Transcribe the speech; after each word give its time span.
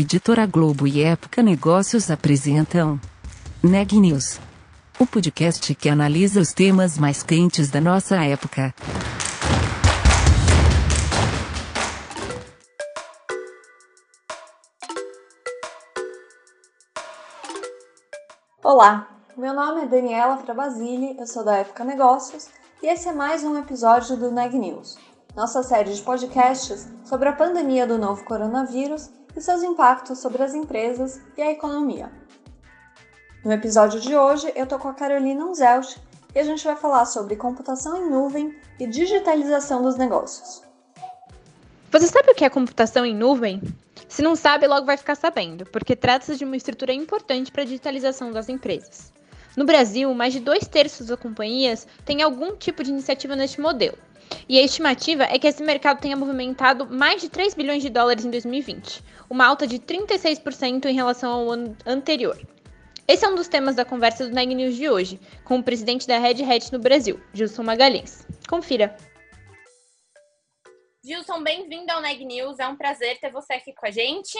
Editora 0.00 0.46
Globo 0.46 0.86
e 0.86 1.02
Época 1.02 1.42
Negócios 1.42 2.08
apresentam 2.08 3.00
Neg 3.60 3.98
News, 3.98 4.38
o 4.96 5.04
podcast 5.04 5.74
que 5.74 5.88
analisa 5.88 6.40
os 6.40 6.52
temas 6.52 6.96
mais 6.96 7.24
quentes 7.24 7.68
da 7.68 7.80
nossa 7.80 8.14
época. 8.24 8.72
Olá, 18.62 19.08
meu 19.36 19.52
nome 19.52 19.82
é 19.82 19.86
Daniela 19.86 20.36
Frabasile, 20.36 21.16
eu 21.18 21.26
sou 21.26 21.44
da 21.44 21.56
Época 21.56 21.82
Negócios 21.82 22.46
e 22.80 22.86
esse 22.86 23.08
é 23.08 23.12
mais 23.12 23.42
um 23.42 23.58
episódio 23.58 24.16
do 24.16 24.30
Neg 24.30 24.56
News, 24.56 24.96
nossa 25.34 25.64
série 25.64 25.92
de 25.92 26.02
podcasts 26.02 26.86
sobre 27.04 27.28
a 27.28 27.32
pandemia 27.32 27.84
do 27.84 27.98
novo 27.98 28.24
coronavírus 28.24 29.10
e 29.38 29.40
seus 29.40 29.62
impactos 29.62 30.18
sobre 30.18 30.42
as 30.42 30.52
empresas 30.52 31.20
e 31.36 31.42
a 31.42 31.50
economia. 31.50 32.10
No 33.44 33.52
episódio 33.52 34.00
de 34.00 34.14
hoje, 34.14 34.52
eu 34.56 34.66
tô 34.66 34.78
com 34.78 34.88
a 34.88 34.94
Carolina 34.94 35.44
Unzelt 35.44 35.96
e 36.34 36.38
a 36.40 36.42
gente 36.42 36.64
vai 36.64 36.74
falar 36.74 37.06
sobre 37.06 37.36
computação 37.36 37.96
em 37.96 38.10
nuvem 38.10 38.58
e 38.80 38.86
digitalização 38.86 39.80
dos 39.80 39.96
negócios. 39.96 40.62
Você 41.90 42.08
sabe 42.08 42.32
o 42.32 42.34
que 42.34 42.44
é 42.44 42.50
computação 42.50 43.06
em 43.06 43.14
nuvem? 43.14 43.62
Se 44.08 44.22
não 44.22 44.34
sabe, 44.34 44.66
logo 44.66 44.84
vai 44.84 44.96
ficar 44.96 45.14
sabendo, 45.14 45.64
porque 45.66 45.94
trata-se 45.94 46.36
de 46.36 46.44
uma 46.44 46.56
estrutura 46.56 46.92
importante 46.92 47.52
para 47.52 47.62
a 47.62 47.66
digitalização 47.66 48.32
das 48.32 48.48
empresas. 48.48 49.12
No 49.56 49.64
Brasil, 49.64 50.12
mais 50.14 50.32
de 50.32 50.40
dois 50.40 50.66
terços 50.66 51.06
das 51.06 51.18
companhias 51.18 51.86
têm 52.04 52.22
algum 52.22 52.56
tipo 52.56 52.82
de 52.82 52.90
iniciativa 52.90 53.36
neste 53.36 53.60
modelo. 53.60 53.98
E 54.48 54.58
a 54.58 54.62
estimativa 54.62 55.24
é 55.24 55.38
que 55.38 55.46
esse 55.46 55.62
mercado 55.62 56.00
tenha 56.00 56.16
movimentado 56.16 56.86
mais 56.86 57.20
de 57.20 57.28
3 57.28 57.54
bilhões 57.54 57.82
de 57.82 57.90
dólares 57.90 58.24
em 58.24 58.30
2020, 58.30 59.02
uma 59.28 59.46
alta 59.46 59.66
de 59.66 59.78
36% 59.78 60.86
em 60.86 60.94
relação 60.94 61.32
ao 61.32 61.50
ano 61.50 61.76
anterior. 61.86 62.38
Esse 63.06 63.24
é 63.24 63.28
um 63.28 63.34
dos 63.34 63.48
temas 63.48 63.74
da 63.74 63.84
conversa 63.84 64.28
do 64.28 64.34
Neg 64.34 64.54
News 64.54 64.76
de 64.76 64.88
hoje, 64.88 65.18
com 65.44 65.58
o 65.58 65.62
presidente 65.62 66.06
da 66.06 66.18
Red 66.18 66.42
Hat 66.44 66.70
no 66.72 66.78
Brasil, 66.78 67.18
Gilson 67.32 67.62
Magalhães. 67.62 68.26
Confira. 68.48 68.94
Gilson, 71.02 71.42
bem-vindo 71.42 71.90
ao 71.90 72.02
Neg 72.02 72.22
News. 72.22 72.58
É 72.58 72.68
um 72.68 72.76
prazer 72.76 73.18
ter 73.18 73.30
você 73.30 73.54
aqui 73.54 73.72
com 73.72 73.86
a 73.86 73.90
gente. 73.90 74.38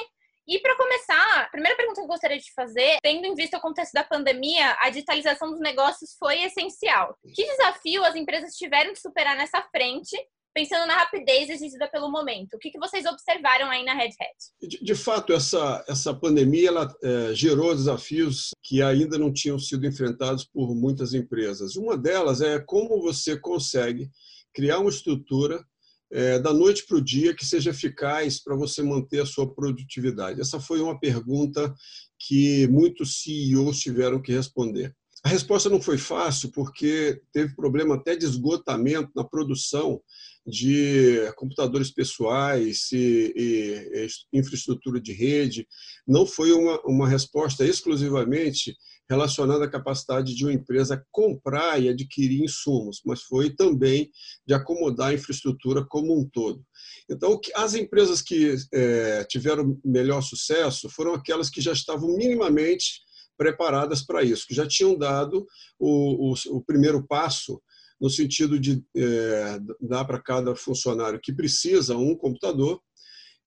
E 0.48 0.58
para 0.60 0.76
começar, 0.78 1.42
a 1.42 1.50
primeira 1.50 1.76
pergunta 1.76 2.00
que 2.00 2.04
eu 2.04 2.08
gostaria 2.08 2.38
de 2.38 2.52
fazer, 2.54 2.96
tendo 3.02 3.26
em 3.26 3.34
vista 3.34 3.58
o 3.58 3.60
contexto 3.60 3.92
da 3.92 4.02
pandemia, 4.02 4.78
a 4.80 4.88
digitalização 4.88 5.50
dos 5.50 5.60
negócios 5.60 6.16
foi 6.18 6.42
essencial. 6.42 7.14
Que 7.34 7.44
desafio 7.44 8.02
as 8.02 8.16
empresas 8.16 8.54
tiveram 8.54 8.94
de 8.94 8.98
superar 8.98 9.36
nessa 9.36 9.60
frente 9.70 10.16
pensando 10.54 10.86
na 10.86 10.96
rapidez 10.96 11.50
exigida 11.50 11.86
pelo 11.86 12.10
momento. 12.10 12.54
O 12.54 12.58
que, 12.58 12.70
que 12.70 12.78
vocês 12.78 13.04
observaram 13.04 13.70
aí 13.70 13.84
na 13.84 13.94
Red 13.94 14.08
Hat? 14.08 14.68
De, 14.68 14.82
de 14.82 14.94
fato, 14.94 15.32
essa, 15.32 15.84
essa 15.86 16.12
pandemia 16.12 16.68
ela, 16.68 16.96
é, 17.02 17.34
gerou 17.34 17.74
desafios 17.74 18.50
que 18.62 18.82
ainda 18.82 19.18
não 19.18 19.32
tinham 19.32 19.58
sido 19.58 19.86
enfrentados 19.86 20.44
por 20.44 20.74
muitas 20.74 21.14
empresas. 21.14 21.76
Uma 21.76 21.96
delas 21.96 22.40
é 22.40 22.58
como 22.58 23.00
você 23.00 23.38
consegue 23.38 24.10
criar 24.52 24.78
uma 24.78 24.90
estrutura 24.90 25.62
é, 26.10 26.38
da 26.38 26.52
noite 26.52 26.86
para 26.86 26.96
o 26.96 27.04
dia 27.04 27.34
que 27.34 27.44
seja 27.44 27.70
eficaz 27.70 28.42
para 28.42 28.56
você 28.56 28.82
manter 28.82 29.20
a 29.20 29.26
sua 29.26 29.52
produtividade? 29.52 30.40
Essa 30.40 30.60
foi 30.60 30.80
uma 30.80 30.98
pergunta 30.98 31.74
que 32.18 32.66
muitos 32.68 33.22
CEOs 33.22 33.78
tiveram 33.78 34.20
que 34.20 34.32
responder. 34.32 34.94
A 35.24 35.28
resposta 35.28 35.68
não 35.68 35.80
foi 35.80 35.98
fácil, 35.98 36.50
porque 36.52 37.20
teve 37.32 37.54
problema 37.54 37.96
até 37.96 38.14
de 38.14 38.24
esgotamento 38.24 39.10
na 39.14 39.24
produção 39.24 40.00
de 40.46 41.30
computadores 41.36 41.90
pessoais 41.90 42.90
e, 42.92 43.32
e, 43.36 44.08
infraestrutura 44.32 45.00
de 45.00 45.12
rede. 45.12 45.66
Não 46.06 46.24
foi 46.24 46.52
uma, 46.52 46.80
uma 46.86 47.08
resposta 47.08 47.66
exclusivamente 47.66 48.76
relacionada 49.08 49.64
à 49.64 49.70
capacidade 49.70 50.34
de 50.34 50.44
uma 50.44 50.52
empresa 50.52 51.04
comprar 51.10 51.80
e 51.82 51.88
adquirir 51.88 52.42
insumos, 52.42 53.00
mas 53.04 53.22
foi 53.22 53.50
também 53.50 54.10
de 54.46 54.54
acomodar 54.54 55.08
a 55.08 55.14
infraestrutura 55.14 55.84
como 55.84 56.18
um 56.18 56.28
todo. 56.28 56.62
Então, 57.08 57.40
as 57.54 57.74
empresas 57.74 58.20
que 58.20 58.54
é, 58.72 59.24
tiveram 59.24 59.80
melhor 59.84 60.20
sucesso 60.20 60.90
foram 60.90 61.14
aquelas 61.14 61.48
que 61.48 61.60
já 61.60 61.72
estavam 61.72 62.16
minimamente 62.16 63.00
preparadas 63.36 64.02
para 64.02 64.22
isso, 64.22 64.46
que 64.46 64.54
já 64.54 64.66
tinham 64.66 64.98
dado 64.98 65.46
o, 65.78 66.32
o, 66.32 66.34
o 66.56 66.64
primeiro 66.64 67.06
passo 67.06 67.62
no 68.00 68.10
sentido 68.10 68.58
de 68.58 68.84
é, 68.96 69.58
dar 69.80 70.04
para 70.04 70.20
cada 70.20 70.54
funcionário 70.54 71.20
que 71.20 71.32
precisa 71.32 71.96
um 71.96 72.14
computador 72.14 72.80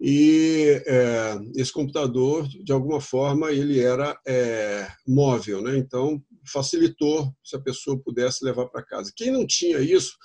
e 0.04 0.82
é, 0.88 1.40
esse 1.56 1.72
computador 1.72 2.48
de 2.48 2.72
alguma 2.74 3.00
forma 3.00 3.52
ele 3.52 3.80
era 3.80 4.20
é, 4.26 4.88
móvel, 5.08 5.62
né? 5.62 5.78
Então 5.78 6.20
facilitou 6.52 7.32
se 7.44 7.56
a 7.56 7.62
pessoa 7.62 8.02
pudesse 8.04 8.44
levar 8.44 8.66
para 8.66 8.84
casa. 8.84 9.14
Quem 9.16 9.30
não 9.30 9.46
tinha 9.46 9.78
isso, 9.80 10.18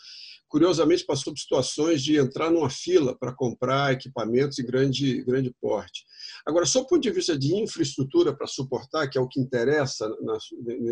curiosamente 0.48 1.04
passou 1.04 1.31
por 1.31 1.38
situações 1.38 2.03
de 2.03 2.16
entrar 2.16 2.50
numa 2.50 2.70
fila 2.70 3.15
para 3.19 3.34
comprar 3.34 3.92
equipamentos 3.92 4.56
de 4.56 4.62
grande 4.62 5.22
grande 5.25 5.54
porte. 5.60 6.06
Agora, 6.47 6.65
só 6.65 6.81
do 6.81 6.86
ponto 6.86 7.03
de 7.03 7.10
vista 7.10 7.38
de 7.38 7.54
infraestrutura 7.54 8.34
para 8.34 8.47
suportar, 8.47 9.10
que 9.10 9.19
é 9.19 9.20
o 9.20 9.28
que 9.28 9.38
interessa 9.38 10.09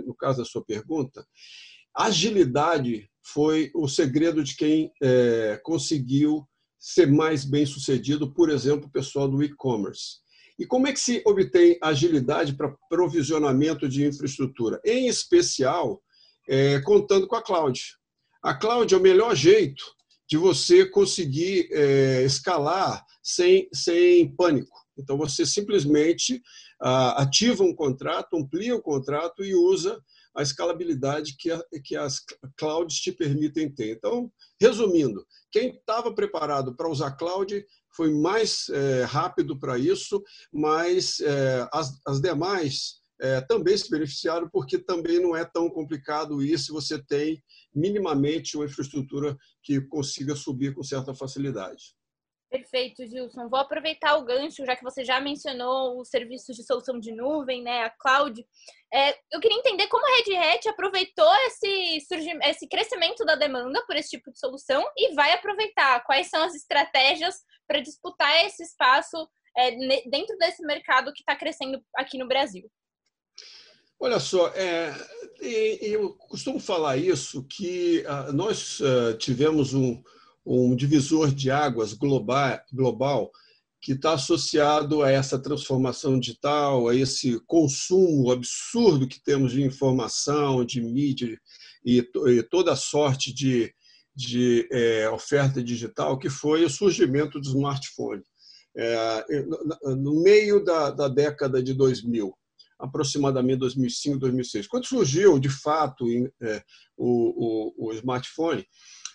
no 0.07 0.15
caso 0.15 0.41
da 0.41 0.45
sua 0.45 0.63
pergunta, 0.63 1.27
agilidade 1.97 3.09
foi 3.23 3.71
o 3.75 3.89
segredo 3.89 4.45
de 4.45 4.55
quem 4.55 4.93
é, 5.03 5.59
conseguiu 5.63 6.47
ser 6.85 7.11
mais 7.11 7.47
bem 7.47 7.65
sucedido, 7.65 8.31
por 8.31 8.51
exemplo, 8.51 8.87
o 8.87 8.93
pessoal 8.93 9.27
do 9.27 9.43
e-commerce. 9.43 10.19
E 10.59 10.67
como 10.67 10.87
é 10.87 10.93
que 10.93 11.01
se 11.01 11.23
obtém 11.25 11.79
agilidade 11.83 12.55
para 12.55 12.77
provisionamento 12.91 13.89
de 13.89 14.05
infraestrutura? 14.05 14.79
Em 14.85 15.09
especial, 15.09 16.03
é, 16.47 16.79
contando 16.81 17.27
com 17.27 17.37
a 17.37 17.43
cloud. 17.43 17.81
A 18.43 18.53
cloud 18.53 18.93
é 18.93 18.99
o 18.99 19.01
melhor 19.01 19.35
jeito 19.35 19.83
de 20.29 20.37
você 20.37 20.85
conseguir 20.85 21.71
é, 21.73 22.23
escalar 22.23 23.03
sem, 23.23 23.67
sem 23.73 24.29
pânico. 24.37 24.79
Então, 24.99 25.17
você 25.17 25.47
simplesmente 25.47 26.43
ah, 26.83 27.23
ativa 27.23 27.65
um 27.65 27.75
contrato, 27.75 28.37
amplia 28.37 28.77
o 28.77 28.83
contrato 28.83 29.43
e 29.43 29.55
usa 29.55 29.99
a 30.37 30.43
escalabilidade 30.43 31.37
que, 31.39 31.51
a, 31.51 31.63
que 31.85 31.97
as 31.97 32.21
clouds 32.57 32.97
te 32.97 33.13
permitem 33.13 33.73
ter. 33.73 33.97
Então, 33.97 34.31
resumindo, 34.61 35.25
quem 35.51 35.77
estava 35.77 36.13
preparado 36.13 36.75
para 36.75 36.89
usar 36.89 37.13
cloud 37.13 37.65
foi 37.95 38.13
mais 38.13 38.69
é, 38.71 39.05
rápido 39.05 39.59
para 39.59 39.79
isso, 39.79 40.23
mas 40.53 41.21
é, 41.21 41.69
as, 41.73 42.01
as 42.07 42.21
demais 42.21 43.01
é, 43.21 43.41
também 43.43 43.77
se 43.77 43.89
beneficiaram, 43.89 44.49
porque 44.51 44.79
também 44.79 45.21
não 45.21 45.37
é 45.37 45.45
tão 45.45 45.71
complicado 45.71 46.43
isso 46.43 46.67
se 46.67 46.73
você 46.73 47.03
tem 47.03 47.43
minimamente 47.75 48.57
uma 48.57 48.67
infraestrutura 48.67 49.37
que 49.63 49.81
consiga 49.83 50.35
subir 50.35 50.75
com 50.75 50.83
certa 50.83 51.15
facilidade. 51.15 51.95
Perfeito, 52.55 53.05
Gilson. 53.05 53.49
Vou 53.49 53.59
aproveitar 53.59 54.15
o 54.17 54.25
gancho, 54.25 54.65
já 54.65 54.77
que 54.77 54.85
você 54.85 55.05
já 55.05 55.21
mencionou 55.21 56.01
os 56.01 56.09
serviços 56.09 56.55
de 56.55 56.63
solução 56.63 57.01
de 57.01 57.11
nuvem, 57.11 57.65
né, 57.65 57.83
a 57.83 57.91
cloud. 57.91 58.47
É, 58.93 59.11
eu 59.33 59.41
queria 59.41 59.59
entender 59.59 59.89
como 59.89 60.07
a 60.07 60.17
Red 60.19 60.37
Hat 60.37 60.69
aproveitou 60.69 61.35
esse, 61.47 61.99
esse 62.45 62.69
crescimento 62.69 63.25
da 63.25 63.35
demanda 63.35 63.85
por 63.89 63.97
esse 63.97 64.11
tipo 64.11 64.31
de 64.31 64.39
solução 64.39 64.87
e 64.97 65.13
vai 65.15 65.33
aproveitar. 65.33 66.05
Quais 66.05 66.31
são 66.31 66.45
as 66.45 66.55
estratégias 66.55 67.35
para 67.67 67.81
disputar 67.81 68.47
esse 68.47 68.63
espaço 68.63 69.29
é, 69.57 69.73
dentro 70.09 70.39
desse 70.39 70.65
mercado 70.65 71.13
que 71.13 71.23
está 71.23 71.35
crescendo 71.35 71.83
aqui 71.97 72.17
no 72.19 72.29
Brasil? 72.29 72.71
Olha 73.99 74.21
só, 74.21 74.47
é, 74.55 74.95
eu 75.41 76.15
costumo 76.15 76.61
falar 76.61 76.99
isso, 76.99 77.45
que 77.49 78.05
uh, 78.07 78.33
nós 78.33 78.79
uh, 78.79 79.17
tivemos 79.19 79.75
um, 79.75 80.01
um 80.45 80.77
divisor 80.77 81.33
de 81.33 81.51
águas 81.51 81.93
global, 81.93 82.61
global 82.73 83.31
que 83.81 83.93
está 83.93 84.15
associado 84.15 85.03
a 85.03 85.11
essa 85.11 85.39
transformação 85.39 86.19
digital, 86.19 86.89
a 86.89 86.95
esse 86.97 87.39
consumo 87.41 88.31
absurdo 88.31 89.07
que 89.07 89.23
temos 89.23 89.53
de 89.53 89.63
informação, 89.63 90.65
de 90.65 90.81
mídia 90.81 91.39
e, 91.85 91.99
e 91.99 92.43
toda 92.45 92.75
sorte 92.77 93.31
de, 93.33 93.75
de 94.17 94.67
é, 94.73 95.11
oferta 95.11 95.63
digital, 95.63 96.19
que 96.19 96.31
foi 96.31 96.65
o 96.65 96.71
surgimento 96.71 97.39
do 97.39 97.47
smartphone. 97.47 98.23
É, 98.75 99.25
no 99.83 100.23
meio 100.23 100.65
da, 100.65 100.91
da 100.91 101.07
década 101.07 101.63
de 101.63 101.75
2000, 101.75 102.35
aproximadamente 102.79 103.59
2005, 103.59 104.19
2006. 104.19 104.67
Quando 104.67 104.87
surgiu, 104.87 105.39
de 105.39 105.51
fato, 105.51 106.07
é, 106.43 106.63
o, 106.97 107.75
o, 107.77 107.89
o 107.89 107.93
smartphone, 107.93 108.67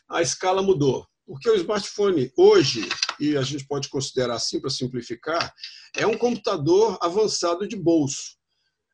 a 0.08 0.22
escala 0.22 0.62
mudou. 0.62 1.09
Porque 1.30 1.48
o 1.48 1.56
smartphone 1.56 2.34
hoje, 2.36 2.90
e 3.20 3.38
a 3.38 3.44
gente 3.44 3.64
pode 3.68 3.88
considerar 3.88 4.34
assim 4.34 4.60
para 4.60 4.72
simplificar, 4.72 5.54
é 5.96 6.08
um 6.08 6.18
computador 6.18 6.98
avançado 7.00 7.68
de 7.68 7.76
bolso. 7.76 8.36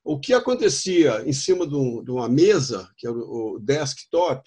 O 0.03 0.19
que 0.19 0.33
acontecia 0.33 1.23
em 1.25 1.31
cima 1.31 1.65
de, 1.65 2.11
uma 2.11 2.27
mesa, 2.27 2.91
que 2.97 3.07
é 3.07 3.09
o 3.09 3.57
desktop, 3.63 4.43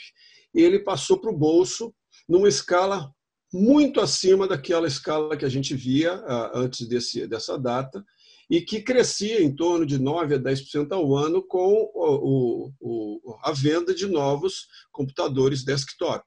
ele 0.53 0.81
passou 0.81 1.19
para 1.19 1.31
o 1.31 1.37
bolso 1.37 1.95
numa 2.29 2.47
escala 2.47 3.11
muito 3.51 4.03
acima 4.03 4.47
daquela 4.47 4.87
escala 4.87 5.35
que 5.35 5.47
a 5.47 5.49
gente 5.49 5.75
via 5.75 6.13
ah, 6.13 6.53
antes 6.57 6.87
desse, 6.87 7.27
dessa 7.27 7.59
data, 7.59 8.05
e 8.51 8.61
que 8.61 8.83
crescia 8.83 9.43
em 9.43 9.57
torno 9.57 9.87
de 9.87 9.99
9 9.99 10.35
a 10.35 10.39
10% 10.39 10.93
ao 10.93 11.17
ano 11.17 11.43
com 11.43 11.91
o, 11.95 12.71
o, 12.79 13.39
a 13.43 13.53
venda 13.53 13.95
de 13.95 14.07
novos 14.07 14.67
computadores 14.93 15.65
desktop. 15.65 16.23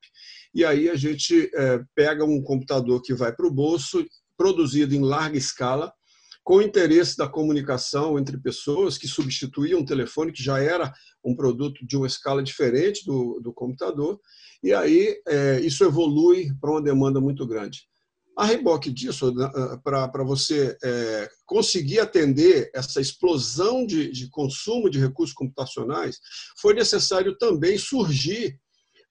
E 0.54 0.66
aí 0.66 0.90
a 0.90 0.96
gente 0.96 1.50
é, 1.54 1.84
pega 1.96 2.26
um 2.26 2.42
computador 2.42 3.02
que 3.02 3.14
vai 3.14 3.34
para 3.34 3.48
o 3.48 3.54
bolso, 3.54 4.06
produzido 4.38 4.94
em 4.94 5.02
larga 5.02 5.38
escala, 5.38 5.94
com 6.44 6.56
o 6.56 6.62
interesse 6.62 7.16
da 7.16 7.28
comunicação 7.28 8.18
entre 8.18 8.38
pessoas, 8.38 8.98
que 8.98 9.08
substituía 9.08 9.78
um 9.78 9.86
telefone, 9.86 10.32
que 10.32 10.44
já 10.44 10.60
era 10.60 10.92
um 11.24 11.36
produto 11.36 11.86
de 11.86 11.96
uma 11.96 12.08
escala 12.08 12.42
diferente 12.42 13.06
do, 13.06 13.40
do 13.40 13.54
computador, 13.54 14.20
e 14.64 14.74
aí 14.74 15.22
é, 15.28 15.60
isso 15.62 15.84
evolui 15.84 16.52
para 16.60 16.72
uma 16.72 16.82
demanda 16.82 17.22
muito 17.22 17.46
grande. 17.46 17.84
A 18.38 18.46
reboque 18.46 18.92
disso, 18.92 19.32
né, 19.34 19.50
para 19.84 20.24
você 20.24 20.76
é, 20.84 21.30
conseguir 21.46 22.00
atender 22.00 22.72
essa 22.74 23.00
explosão 23.02 23.86
de, 23.86 24.12
de 24.12 24.30
consumo 24.30 24.90
de 24.90 25.00
recursos 25.00 25.36
computacionais, 25.36 26.20
foi 26.60 26.74
necessário 26.74 27.38
também 27.38 27.78
surgir 27.78 28.58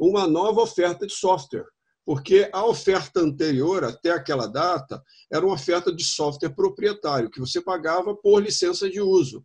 uma 0.00 0.26
nova 0.26 0.62
oferta 0.62 1.06
de 1.06 1.12
software 1.12 1.66
porque 2.04 2.50
a 2.52 2.66
oferta 2.66 3.20
anterior, 3.20 3.84
até 3.84 4.10
aquela 4.10 4.48
data, 4.48 5.00
era 5.32 5.46
uma 5.46 5.54
oferta 5.54 5.94
de 5.94 6.02
software 6.02 6.50
proprietário, 6.50 7.30
que 7.30 7.38
você 7.38 7.60
pagava 7.60 8.16
por 8.16 8.42
licença 8.42 8.90
de 8.90 9.00
uso. 9.00 9.44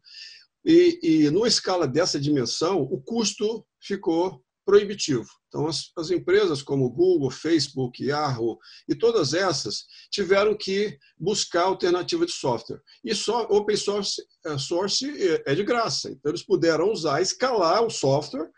E, 0.65 0.99
e 1.03 1.29
numa 1.29 1.47
escala 1.47 1.87
dessa 1.87 2.19
dimensão, 2.19 2.81
o 2.81 2.99
custo 2.99 3.63
ficou 3.79 4.41
proibitivo. 4.65 5.27
Então, 5.47 5.67
as, 5.67 5.91
as, 5.95 6.09
empresas 6.09 6.63
como 6.63 6.89
Google, 6.89 7.29
Facebook, 7.29 8.03
Yahoo 8.03 8.57
e 8.89 8.95
todas 8.95 9.35
essas 9.35 9.85
tiveram 10.09 10.57
que 10.57 10.97
buscar 11.19 11.65
alternativa 11.65 12.25
de 12.25 12.31
software. 12.31 12.81
E 13.03 13.13
só 13.13 13.43
open 13.43 13.77
source, 13.77 14.23
é, 14.43 14.57
source 14.57 15.07
é, 15.07 15.51
é 15.51 15.55
de 15.55 15.63
graça. 15.63 16.09
Então, 16.09 16.31
eles 16.31 16.43
puderam 16.43 16.91
usar, 16.91 17.21
escalar 17.21 17.83
o 17.83 17.91
software 17.91 18.49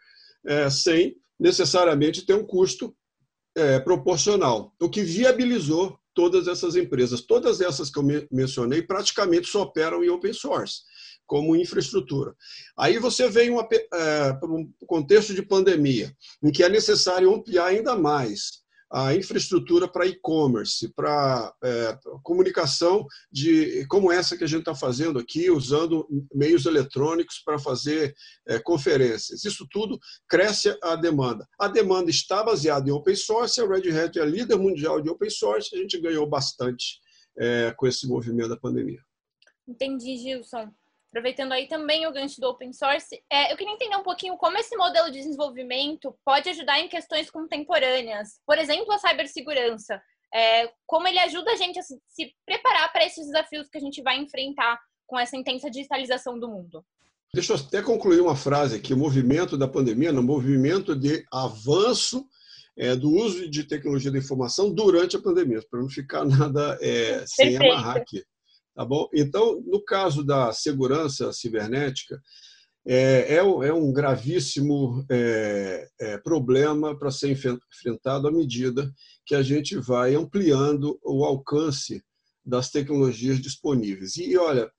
é, 0.46 0.70
sem 0.70 1.14
necessariamente 1.40 2.26
ter 2.26 2.34
um 2.34 2.46
custo 2.46 2.96
é, 3.56 3.80
proporcional, 3.80 4.74
o 4.80 4.90
que 4.90 5.02
viabilizou 5.02 5.98
todas 6.14 6.48
essas 6.48 6.76
empresas. 6.76 7.22
Todas 7.22 7.62
essas 7.62 7.92
que 7.92 8.00
eu 8.00 8.28
mencionei 8.32 8.82
praticamente 8.82 9.48
só 9.48 9.62
operam 9.62 10.04
em 10.04 10.10
open 10.10 10.34
source, 10.34 10.82
como 11.28 11.56
infraestrutura. 11.56 12.36
Aí 12.76 12.98
você 12.98 13.30
vem 13.30 13.52
é, 13.56 14.34
para 14.34 14.50
um 14.50 14.68
contexto 14.88 15.34
de 15.34 15.44
pandemia, 15.44 16.12
em 16.42 16.52
que 16.52 16.64
é 16.64 16.70
necessário 16.70 17.32
ampliar 17.32 17.68
ainda 17.68 17.96
mais 17.96 18.66
a 18.92 19.14
infraestrutura 19.14 19.88
para 19.88 20.06
e-commerce, 20.06 20.88
para 20.94 21.54
é, 21.64 21.98
comunicação 22.24 23.06
de 23.32 23.86
como 23.88 24.12
essa 24.12 24.38
que 24.38 24.44
a 24.44 24.48
gente 24.48 24.60
está 24.60 24.74
fazendo 24.74 25.20
aqui, 25.20 25.50
usando 25.50 26.08
meios 26.34 26.66
eletrônicos 26.66 27.40
para 27.44 27.60
fazer 27.60 28.16
é, 28.48 28.60
conferências. 28.60 29.44
Isso 29.44 29.68
tudo 29.70 30.00
cresce 30.28 30.78
a 30.82 30.96
demanda. 30.96 31.48
A 31.60 31.68
demanda 31.68 32.10
está 32.10 32.44
baseada 32.44 32.90
em 32.90 32.94
open 32.94 33.16
source, 33.16 33.60
a 33.60 33.68
Red 33.68 33.90
Hat 33.92 34.18
é 34.18 34.22
a 34.22 34.26
líder 34.26 34.58
mundial 34.58 35.02
de 35.02 35.10
open 35.10 35.30
source, 35.30 35.76
a 35.76 35.80
gente 35.80 36.00
ganhou 36.00 36.28
bastante 36.28 37.02
é, 37.38 37.74
com 37.76 37.86
esse 37.86 38.08
movimento 38.08 38.50
da 38.50 38.58
pandemia. 38.58 39.02
Entendi, 39.68 40.18
Gilson. 40.18 40.72
Aproveitando 41.18 41.52
aí 41.52 41.68
também 41.68 42.06
o 42.06 42.14
gancho 42.14 42.40
do 42.40 42.48
open 42.48 42.72
source, 42.72 43.20
é, 43.28 43.52
eu 43.52 43.58
queria 43.58 43.74
entender 43.74 43.96
um 43.96 44.04
pouquinho 44.04 44.38
como 44.38 44.56
esse 44.60 44.78
modelo 44.78 45.08
de 45.08 45.18
desenvolvimento 45.18 46.16
pode 46.24 46.48
ajudar 46.50 46.80
em 46.80 46.88
questões 46.88 47.32
contemporâneas. 47.32 48.40
Por 48.46 48.60
exemplo, 48.60 48.94
a 48.94 49.00
cibersegurança. 49.00 50.00
É, 50.32 50.72
como 50.86 51.08
ele 51.08 51.18
ajuda 51.18 51.54
a 51.54 51.56
gente 51.56 51.80
a 51.80 51.82
se, 51.82 52.00
se 52.08 52.32
preparar 52.46 52.94
para 52.94 53.04
esses 53.04 53.26
desafios 53.26 53.68
que 53.68 53.80
a 53.80 53.82
gente 53.82 54.00
vai 54.04 54.20
enfrentar 54.20 54.80
com 55.08 55.18
essa 55.18 55.36
intensa 55.36 55.72
digitalização 55.72 56.40
do 56.40 56.48
mundo. 56.48 56.86
Deixa 57.34 57.54
eu 57.54 57.58
até 57.58 57.82
concluir 57.82 58.22
uma 58.22 58.36
frase 58.36 58.76
aqui. 58.76 58.94
O 58.94 58.98
movimento 58.98 59.58
da 59.58 59.68
pandemia, 59.68 60.12
no 60.12 60.22
movimento 60.22 60.96
de 60.96 61.26
avanço 61.34 62.28
é, 62.78 62.96
do 62.96 63.10
uso 63.10 63.50
de 63.50 63.64
tecnologia 63.64 64.12
da 64.12 64.20
informação 64.20 64.72
durante 64.72 65.16
a 65.16 65.22
pandemia, 65.22 65.64
para 65.68 65.80
não 65.80 65.90
ficar 65.90 66.24
nada 66.30 66.78
é, 66.80 67.26
sem 67.26 67.58
amarrar 67.58 67.98
aqui. 67.98 68.24
Tá 68.78 68.86
bom? 68.86 69.10
Então, 69.12 69.60
no 69.66 69.84
caso 69.84 70.24
da 70.24 70.54
segurança 70.54 71.34
cibernética, 71.34 72.22
é, 72.86 73.34
é, 73.34 73.38
é 73.38 73.74
um 73.74 73.92
gravíssimo 73.92 75.04
é, 75.10 75.90
é, 76.00 76.18
problema 76.20 76.96
para 76.96 77.10
ser 77.10 77.32
enfrentado 77.32 78.28
à 78.28 78.32
medida 78.32 78.94
que 79.26 79.34
a 79.34 79.42
gente 79.42 79.76
vai 79.78 80.14
ampliando 80.14 81.00
o 81.04 81.26
alcance 81.26 82.04
das 82.46 82.70
tecnologias 82.70 83.42
disponíveis. 83.42 84.16
E, 84.16 84.38
olha, 84.38 84.72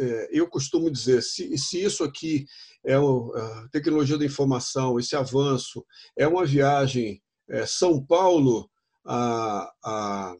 é, 0.00 0.28
eu 0.32 0.48
costumo 0.48 0.90
dizer, 0.90 1.22
se, 1.22 1.56
se 1.56 1.80
isso 1.80 2.02
aqui 2.02 2.46
é 2.84 2.96
a 2.96 3.68
tecnologia 3.70 4.18
da 4.18 4.24
informação, 4.24 4.98
esse 4.98 5.14
avanço, 5.14 5.86
é 6.16 6.26
uma 6.26 6.44
viagem 6.44 7.22
é, 7.48 7.64
São 7.64 8.04
Paulo 8.04 8.68
a, 9.06 9.70
a 9.84 10.36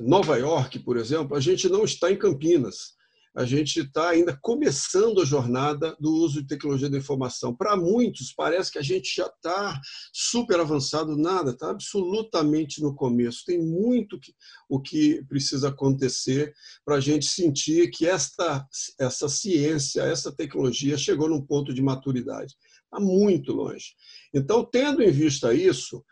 Nova 0.00 0.36
York, 0.38 0.78
por 0.78 0.96
exemplo, 0.96 1.36
a 1.36 1.40
gente 1.40 1.68
não 1.68 1.84
está 1.84 2.10
em 2.10 2.16
Campinas. 2.16 2.98
A 3.36 3.44
gente 3.44 3.80
está 3.80 4.08
ainda 4.08 4.36
começando 4.42 5.20
a 5.20 5.24
jornada 5.24 5.96
do 6.00 6.12
uso 6.12 6.42
de 6.42 6.48
tecnologia 6.48 6.90
da 6.90 6.98
informação. 6.98 7.54
Para 7.54 7.76
muitos, 7.76 8.32
parece 8.32 8.72
que 8.72 8.78
a 8.78 8.82
gente 8.82 9.14
já 9.14 9.26
está 9.26 9.80
super 10.12 10.58
avançado. 10.58 11.16
Nada, 11.16 11.52
está 11.52 11.70
absolutamente 11.70 12.82
no 12.82 12.92
começo. 12.92 13.44
Tem 13.46 13.64
muito 13.64 14.18
que, 14.18 14.34
o 14.68 14.80
que 14.80 15.22
precisa 15.28 15.68
acontecer 15.68 16.52
para 16.84 16.96
a 16.96 17.00
gente 17.00 17.26
sentir 17.26 17.90
que 17.90 18.04
esta, 18.04 18.66
essa 18.98 19.28
ciência, 19.28 20.02
essa 20.02 20.32
tecnologia 20.34 20.98
chegou 20.98 21.28
num 21.28 21.44
ponto 21.44 21.72
de 21.72 21.82
maturidade. 21.82 22.56
Está 22.84 22.98
muito 22.98 23.52
longe. 23.52 23.94
Então, 24.34 24.64
tendo 24.64 25.02
em 25.02 25.10
vista 25.12 25.54
isso, 25.54 26.04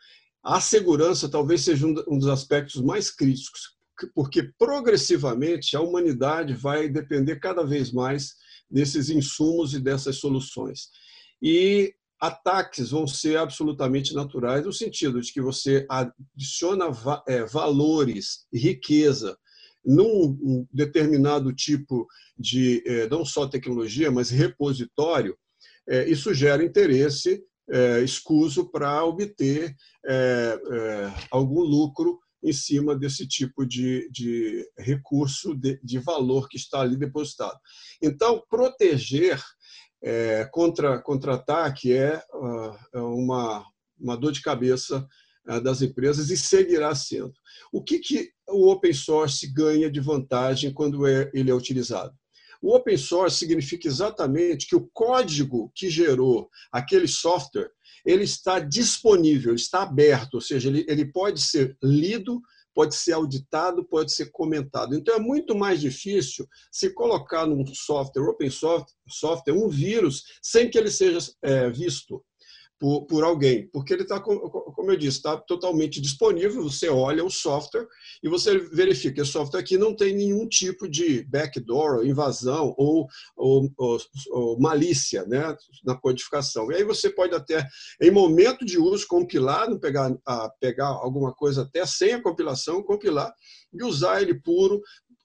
a 0.45 0.61
segurança 0.61 1.29
talvez 1.29 1.63
seja 1.63 1.85
um 1.85 2.19
dos 2.19 2.29
aspectos 2.29 2.81
mais 2.81 3.11
críticos 3.11 3.78
porque 4.15 4.43
progressivamente 4.59 5.77
a 5.77 5.81
humanidade 5.81 6.55
vai 6.55 6.89
depender 6.89 7.37
cada 7.37 7.65
vez 7.65 7.93
mais 7.93 8.35
desses 8.71 9.09
insumos 9.11 9.75
e 9.75 9.81
dessas 9.81 10.17
soluções. 10.17 10.89
E 11.43 11.95
ataques 12.21 12.91
vão 12.91 13.07
ser 13.07 13.39
absolutamente 13.39 14.15
naturais, 14.15 14.65
no 14.65 14.73
sentido 14.73 15.21
de 15.21 15.33
que 15.33 15.41
você 15.41 15.87
adiciona 15.89 16.87
é, 17.27 17.45
valores, 17.45 18.47
riqueza, 18.53 19.39
num 19.85 20.67
determinado 20.73 21.53
tipo 21.53 22.07
de, 22.37 22.83
é, 22.87 23.09
não 23.09 23.25
só 23.25 23.47
tecnologia, 23.47 24.11
mas 24.11 24.31
repositório, 24.31 25.37
é, 25.89 26.09
isso 26.09 26.35
gera 26.35 26.65
interesse 26.65 27.43
escuso 28.03 28.71
para 28.71 29.05
obter 29.05 29.77
algum 31.31 31.61
lucro 31.61 32.19
em 32.43 32.53
cima 32.53 32.97
desse 32.97 33.27
tipo 33.27 33.67
de, 33.67 34.09
de 34.11 34.69
recurso 34.79 35.55
de, 35.55 35.81
de 35.83 35.99
valor 35.99 36.49
que 36.49 36.57
está 36.57 36.81
ali 36.81 36.97
depositado. 36.97 37.59
Então, 38.03 38.43
proteger 38.49 39.43
é, 40.03 40.49
contra, 40.53 41.01
contra 41.01 41.35
ataque 41.35 41.93
é 41.93 42.23
uh, 42.33 42.99
uma, 42.99 43.65
uma 43.99 44.17
dor 44.17 44.33
de 44.33 44.41
cabeça 44.41 45.07
uh, 45.49 45.61
das 45.61 45.83
empresas 45.83 46.31
e 46.31 46.37
seguirá 46.37 46.95
sendo. 46.95 47.33
O 47.73 47.83
que, 47.83 47.99
que 47.99 48.31
o 48.49 48.71
open 48.71 48.93
source 48.93 49.47
ganha 49.53 49.91
de 49.91 50.01
vantagem 50.01 50.73
quando 50.73 51.07
é, 51.07 51.31
ele 51.35 51.51
é 51.51 51.55
utilizado? 51.55 52.15
O 52.61 52.75
open 52.75 52.97
source 52.97 53.39
significa 53.39 53.87
exatamente 53.87 54.67
que 54.67 54.77
o 54.77 54.89
código 54.93 55.71
que 55.75 55.89
gerou 55.89 56.49
aquele 56.73 57.07
software 57.07 57.71
ele 58.05 58.25
está 58.25 58.59
disponível, 58.59 59.55
está 59.55 59.83
aberto, 59.83 60.35
ou 60.35 60.41
seja, 60.41 60.69
ele, 60.69 60.85
ele 60.89 61.05
pode 61.05 61.41
ser 61.41 61.77
lido, 61.83 62.41
pode 62.75 62.95
ser 62.95 63.13
auditado, 63.13 63.85
pode 63.85 64.13
ser 64.13 64.31
comentado. 64.31 64.95
Então 64.95 65.15
é 65.15 65.19
muito 65.19 65.55
mais 65.55 65.81
difícil 65.81 66.47
se 66.71 66.91
colocar 66.95 67.47
num 67.47 67.67
software, 67.75 68.29
open 68.29 68.51
software, 68.51 69.53
um 69.53 69.69
vírus 69.69 70.23
sem 70.41 70.71
que 70.71 70.79
ele 70.79 70.91
seja 70.91 71.19
é, 71.43 71.69
visto 71.69 72.25
por, 72.79 73.07
por 73.07 73.25
alguém, 73.25 73.69
porque 73.73 73.93
ele 73.93 74.03
está, 74.03 74.21
como 74.21 74.91
eu 74.91 74.97
disse, 74.97 75.17
está 75.19 75.37
totalmente 75.37 76.01
disponível. 76.01 76.63
Você 76.63 76.89
olha 76.89 77.25
o 77.25 77.31
software 77.31 77.87
e 78.23 78.29
você 78.29 78.59
verifica 78.59 79.17
que 79.17 79.21
o 79.21 79.27
software 79.27 79.61
aqui 79.61 79.77
não 79.77 79.95
tem 79.95 80.15
nenhum 80.15 80.47
tipo 80.47 80.89
de 80.89 81.25
backdoor, 81.25 82.07
invasão 82.07 82.75
ou, 82.79 83.09
ou, 83.37 83.69
ou, 83.77 83.99
ou 84.31 84.61
malícia 84.61 85.25
né, 85.27 85.57
na 85.85 85.97
codificação. 85.97 86.71
E 86.71 86.77
aí 86.77 86.85
você 86.85 87.11
pode 87.11 87.35
até, 87.35 87.67
em 88.01 88.11
momento 88.11 88.65
de 88.65 88.79
uso, 88.79 89.07
compilar, 89.09 89.69
não 89.69 89.79
pegar, 89.79 90.17
a, 90.25 90.49
pegar 90.61 90.89
alguma 90.89 91.35
coisa 91.35 91.63
até 91.63 91.85
sem 91.85 92.15
a 92.15 92.23
compilação, 92.23 92.83
compilar 92.83 93.33
e 93.73 93.83
usar 93.83 94.23
ele 94.23 94.35
puro 94.35 94.81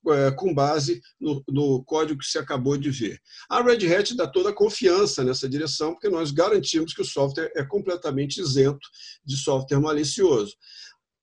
é, 0.08 0.32
com 0.32 0.54
base 0.54 1.02
no, 1.20 1.44
no, 1.48 1.84
código 1.84 2.20
que 2.20 2.26
você 2.26 2.40
acabou 2.40 2.78
de 2.78 2.92
ver. 2.92 3.20
A 3.50 3.62
Red 3.62 3.94
Hat 3.94 4.16
dá 4.16 4.28
toda 4.28 4.50
a 4.50 4.54
confiança 4.54 5.24
nessa 5.24 5.48
direção, 5.48 5.94
porque 5.94 6.10
nós 6.10 6.32
garantimos 6.32 6.94
que 6.94 7.02
o 7.02 7.06
software 7.06 7.52
é 7.56 7.64
completamente 7.64 8.42
isento 8.42 8.88
de 9.26 9.38
software 9.38 9.80
malicioso. 9.80 10.54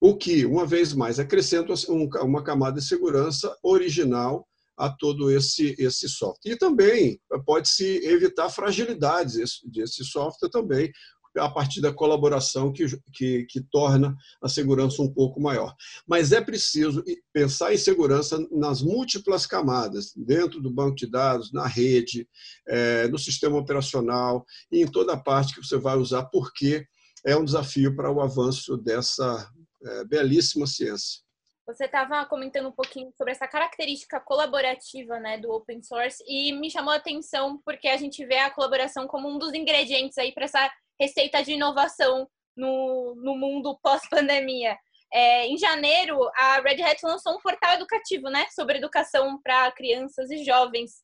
O 0.00 0.16
que, 0.16 0.46
uma 0.46 0.64
vez 0.64 0.94
mais, 0.94 1.18
acrescenta 1.18 1.74
uma 2.22 2.42
camada 2.42 2.80
de 2.80 2.86
segurança 2.86 3.54
original 3.62 4.46
a 4.80 4.88
todo 4.88 5.30
esse, 5.30 5.76
esse 5.78 6.08
software. 6.08 6.52
E 6.52 6.56
também 6.56 7.20
pode-se 7.44 7.84
evitar 8.02 8.48
fragilidades 8.48 9.60
desse 9.64 10.02
software 10.04 10.48
também, 10.48 10.90
a 11.38 11.48
partir 11.48 11.80
da 11.80 11.92
colaboração 11.92 12.72
que, 12.72 12.86
que, 13.12 13.44
que, 13.44 13.60
torna 13.70 14.16
a 14.42 14.48
segurança 14.48 15.02
um 15.02 15.12
pouco 15.12 15.40
maior. 15.40 15.74
Mas 16.06 16.32
é 16.32 16.40
preciso 16.40 17.04
pensar 17.32 17.72
em 17.72 17.78
segurança 17.78 18.38
nas 18.50 18.82
múltiplas 18.82 19.46
camadas, 19.46 20.12
dentro 20.16 20.60
do 20.60 20.72
banco 20.72 20.96
de 20.96 21.08
dados, 21.08 21.52
na 21.52 21.66
rede, 21.66 22.28
é, 22.68 23.08
no 23.08 23.18
sistema 23.18 23.58
operacional 23.58 24.44
e 24.72 24.82
em 24.82 24.86
toda 24.86 25.12
a 25.12 25.20
parte 25.20 25.54
que 25.54 25.64
você 25.64 25.76
vai 25.76 25.96
usar, 25.96 26.24
porque 26.26 26.84
é 27.24 27.36
um 27.36 27.44
desafio 27.44 27.94
para 27.94 28.10
o 28.10 28.20
avanço 28.20 28.76
dessa 28.76 29.48
é, 29.84 30.04
belíssima 30.04 30.66
ciência. 30.66 31.20
Você 31.66 31.84
estava 31.84 32.26
comentando 32.26 32.68
um 32.68 32.72
pouquinho 32.72 33.12
sobre 33.16 33.32
essa 33.32 33.46
característica 33.46 34.18
colaborativa 34.18 35.20
né, 35.20 35.38
do 35.38 35.52
open 35.52 35.80
source 35.82 36.22
e 36.26 36.52
me 36.52 36.68
chamou 36.68 36.92
a 36.92 36.96
atenção 36.96 37.60
porque 37.64 37.86
a 37.86 37.96
gente 37.96 38.24
vê 38.26 38.38
a 38.38 38.50
colaboração 38.50 39.06
como 39.06 39.28
um 39.28 39.38
dos 39.38 39.54
ingredientes 39.54 40.18
aí 40.18 40.32
para 40.32 40.46
essa 40.46 40.68
receita 41.00 41.42
de 41.42 41.52
inovação 41.52 42.28
no, 42.56 43.14
no 43.16 43.36
mundo 43.36 43.78
pós-pandemia. 43.82 44.76
É, 45.12 45.46
em 45.46 45.58
janeiro, 45.58 46.18
a 46.36 46.60
Red 46.60 46.82
Hat 46.82 47.04
lançou 47.04 47.34
um 47.34 47.40
portal 47.40 47.74
educativo 47.74 48.28
né, 48.28 48.46
sobre 48.50 48.78
educação 48.78 49.40
para 49.42 49.72
crianças 49.72 50.30
e 50.30 50.44
jovens. 50.44 51.02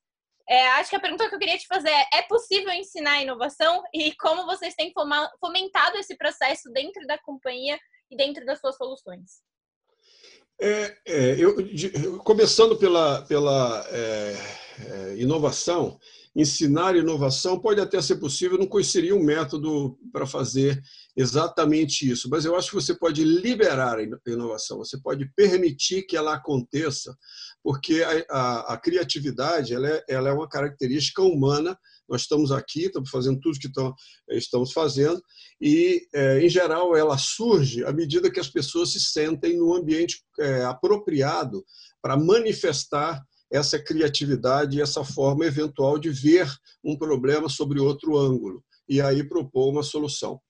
É, 0.48 0.68
acho 0.72 0.90
que 0.90 0.96
a 0.96 1.00
pergunta 1.00 1.28
que 1.28 1.34
eu 1.34 1.38
queria 1.40 1.58
te 1.58 1.66
fazer 1.66 1.90
é: 1.90 2.06
é 2.18 2.22
possível 2.22 2.72
ensinar 2.72 3.20
inovação 3.20 3.82
e 3.92 4.14
como 4.14 4.46
vocês 4.46 4.74
têm 4.74 4.92
fomentado 5.40 5.96
esse 5.98 6.16
processo 6.16 6.70
dentro 6.72 7.04
da 7.06 7.18
companhia 7.18 7.76
e 8.08 8.16
dentro 8.16 8.44
das 8.46 8.60
suas 8.60 8.76
soluções? 8.76 9.42
É, 10.60 10.96
é, 11.06 11.36
eu, 11.38 11.54
começando 12.20 12.78
pela, 12.78 13.22
pela 13.22 13.86
é, 13.90 14.36
é, 14.88 15.16
inovação, 15.16 15.98
ensinar 16.36 16.94
inovação 16.94 17.58
pode 17.58 17.80
até 17.80 18.00
ser 18.02 18.16
possível, 18.16 18.58
não 18.58 18.66
conheceria 18.66 19.16
um 19.16 19.24
método 19.24 19.98
para 20.12 20.26
fazer 20.26 20.80
exatamente 21.16 22.08
isso, 22.08 22.28
mas 22.28 22.44
eu 22.44 22.54
acho 22.54 22.68
que 22.68 22.74
você 22.74 22.94
pode 22.94 23.24
liberar 23.24 23.98
a 23.98 24.30
inovação, 24.30 24.76
você 24.76 25.00
pode 25.00 25.26
permitir 25.34 26.02
que 26.02 26.14
ela 26.14 26.34
aconteça, 26.34 27.16
porque 27.62 28.02
a, 28.02 28.24
a, 28.38 28.74
a 28.74 28.76
criatividade 28.76 29.74
ela 29.74 29.88
é, 29.88 30.04
ela 30.08 30.28
é 30.28 30.32
uma 30.32 30.48
característica 30.48 31.22
humana 31.22 31.76
nós 32.08 32.22
estamos 32.22 32.52
aqui, 32.52 32.86
estamos 32.86 33.10
fazendo 33.10 33.40
tudo 33.40 33.58
que 33.58 33.66
estão, 33.66 33.94
estamos 34.30 34.72
fazendo, 34.72 35.20
e, 35.60 36.06
é, 36.14 36.40
em 36.40 36.48
geral, 36.48 36.96
ela 36.96 37.18
surge 37.18 37.84
à 37.84 37.92
medida 37.92 38.30
que 38.30 38.38
as 38.38 38.48
pessoas 38.48 38.92
se 38.92 39.00
sentem 39.00 39.56
no 39.56 39.74
ambiente 39.74 40.22
é, 40.38 40.64
apropriado 40.64 41.64
para 42.00 42.16
manifestar 42.16 43.20
essa 43.50 43.78
criatividade 43.78 44.76
e 44.76 44.80
essa 44.80 45.04
forma 45.04 45.44
eventual 45.44 45.98
de 45.98 46.10
ver 46.10 46.50
um 46.84 46.96
problema 46.96 47.48
sobre 47.48 47.80
outro 47.80 48.16
ângulo 48.16 48.62
e 48.88 49.00
aí 49.00 49.24
propor 49.24 49.70
uma 49.70 49.82
solução. 49.82 50.40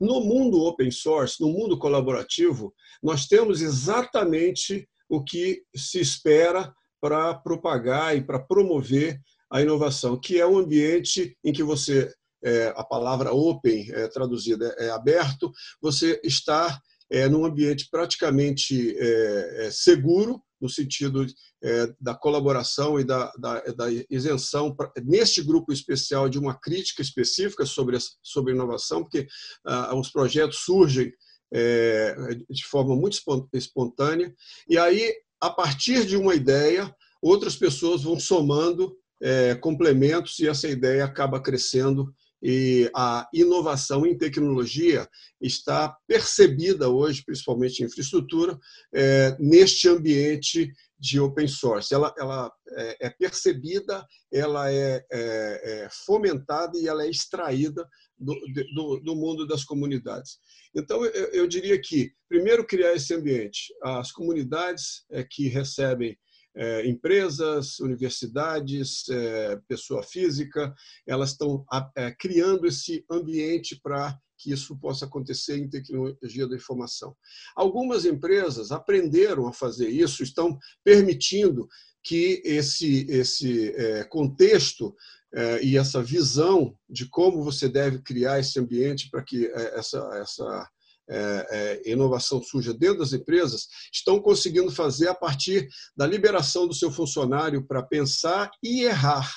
No 0.00 0.20
mundo 0.20 0.62
open 0.62 0.90
source, 0.90 1.40
no 1.40 1.48
mundo 1.48 1.78
colaborativo, 1.78 2.74
nós 3.02 3.26
temos 3.26 3.60
exatamente 3.60 4.88
o 5.08 5.22
que 5.22 5.62
se 5.74 6.00
espera 6.00 6.72
para 7.00 7.34
propagar 7.34 8.16
e 8.16 8.22
para 8.22 8.38
promover 8.38 9.20
a 9.50 9.62
inovação, 9.62 10.18
que 10.18 10.40
é 10.40 10.46
um 10.46 10.58
ambiente 10.58 11.36
em 11.44 11.52
que 11.52 11.62
você, 11.62 12.12
é, 12.42 12.72
a 12.76 12.84
palavra 12.84 13.32
open 13.32 13.88
é, 13.92 14.08
traduzida 14.08 14.74
é 14.78 14.90
aberto, 14.90 15.52
você 15.80 16.20
está 16.24 16.80
é, 17.10 17.28
num 17.28 17.44
ambiente 17.44 17.88
praticamente 17.90 18.96
é, 18.98 19.66
é 19.66 19.70
seguro, 19.70 20.42
no 20.60 20.68
sentido 20.68 21.26
é, 21.62 21.94
da 22.00 22.14
colaboração 22.14 22.98
e 22.98 23.04
da, 23.04 23.30
da, 23.38 23.60
da, 23.60 23.86
isenção, 24.10 24.74
neste 25.04 25.42
grupo 25.42 25.72
especial, 25.72 26.28
de 26.28 26.38
uma 26.38 26.58
crítica 26.58 27.02
específica 27.02 27.66
sobre, 27.66 27.98
sobre 28.22 28.52
inovação, 28.52 29.02
porque 29.02 29.26
ah, 29.66 29.94
os 29.94 30.10
projetos 30.10 30.60
surgem 30.60 31.12
é, 31.52 32.14
de 32.50 32.64
forma 32.64 32.96
muito 32.96 33.20
espontânea, 33.52 34.34
e 34.68 34.76
aí, 34.78 35.12
a 35.40 35.50
partir 35.50 36.06
de 36.06 36.16
uma 36.16 36.34
ideia, 36.34 36.94
outras 37.22 37.56
pessoas 37.56 38.02
vão 38.02 38.18
somando 38.18 38.96
é, 39.22 39.54
complementos 39.54 40.38
e 40.38 40.48
essa 40.48 40.68
ideia 40.68 41.04
acaba 41.04 41.40
crescendo 41.40 42.12
e 42.42 42.90
a 42.94 43.28
inovação 43.32 44.04
em 44.06 44.16
tecnologia 44.16 45.08
está 45.40 45.96
percebida 46.06 46.88
hoje, 46.88 47.24
principalmente 47.24 47.80
em 47.80 47.86
infraestrutura, 47.86 48.58
é, 48.94 49.36
neste 49.38 49.88
ambiente 49.88 50.70
de 50.98 51.20
open 51.20 51.46
source. 51.46 51.92
Ela, 51.92 52.14
ela 52.18 52.52
é, 52.70 53.06
é 53.06 53.10
percebida, 53.10 54.06
ela 54.32 54.70
é, 54.72 55.04
é, 55.10 55.84
é, 55.84 55.88
fomentada 56.04 56.78
e 56.78 56.88
ela 56.88 57.04
é 57.04 57.10
extraída 57.10 57.86
do, 58.18 58.34
do, 58.74 59.00
do 59.00 59.16
mundo 59.16 59.46
das 59.46 59.64
comunidades. 59.64 60.38
Então, 60.74 61.04
eu, 61.04 61.26
eu, 61.32 61.46
diria 61.46 61.80
que, 61.80 62.12
primeiro, 62.28 62.66
criar 62.66 62.94
esse 62.94 63.14
ambiente. 63.14 63.74
As 63.82 64.10
comunidades 64.10 65.04
é, 65.10 65.24
que 65.24 65.48
recebem 65.48 66.18
é, 66.56 66.86
empresas, 66.86 67.78
universidades, 67.80 69.08
é, 69.10 69.60
pessoa 69.68 70.02
física, 70.02 70.74
elas 71.06 71.30
estão 71.30 71.64
é, 71.94 72.10
criando 72.10 72.66
esse 72.66 73.04
ambiente 73.10 73.78
para 73.80 74.18
que 74.38 74.52
isso 74.52 74.76
possa 74.78 75.06
acontecer 75.06 75.56
em 75.58 75.68
tecnologia 75.68 76.46
da 76.46 76.56
informação. 76.56 77.16
Algumas 77.54 78.04
empresas 78.04 78.70
aprenderam 78.70 79.46
a 79.46 79.52
fazer 79.52 79.88
isso, 79.88 80.22
estão 80.22 80.58
permitindo 80.84 81.68
que 82.02 82.40
esse, 82.44 83.06
esse 83.08 83.70
é, 83.70 84.04
contexto 84.04 84.94
é, 85.34 85.62
e 85.62 85.76
essa 85.76 86.02
visão 86.02 86.76
de 86.88 87.08
como 87.08 87.42
você 87.42 87.68
deve 87.68 87.98
criar 87.98 88.38
esse 88.38 88.58
ambiente 88.60 89.10
para 89.10 89.22
que 89.22 89.46
é, 89.46 89.78
essa, 89.78 89.98
essa 90.14 90.70
é, 91.08 91.82
é, 91.86 91.90
inovação 91.90 92.42
suja 92.42 92.74
dentro 92.74 92.98
das 92.98 93.12
empresas 93.12 93.68
estão 93.92 94.20
conseguindo 94.20 94.70
fazer 94.70 95.08
a 95.08 95.14
partir 95.14 95.68
da 95.96 96.06
liberação 96.06 96.66
do 96.66 96.74
seu 96.74 96.90
funcionário 96.90 97.66
para 97.66 97.82
pensar 97.82 98.50
e 98.62 98.82
errar. 98.82 99.30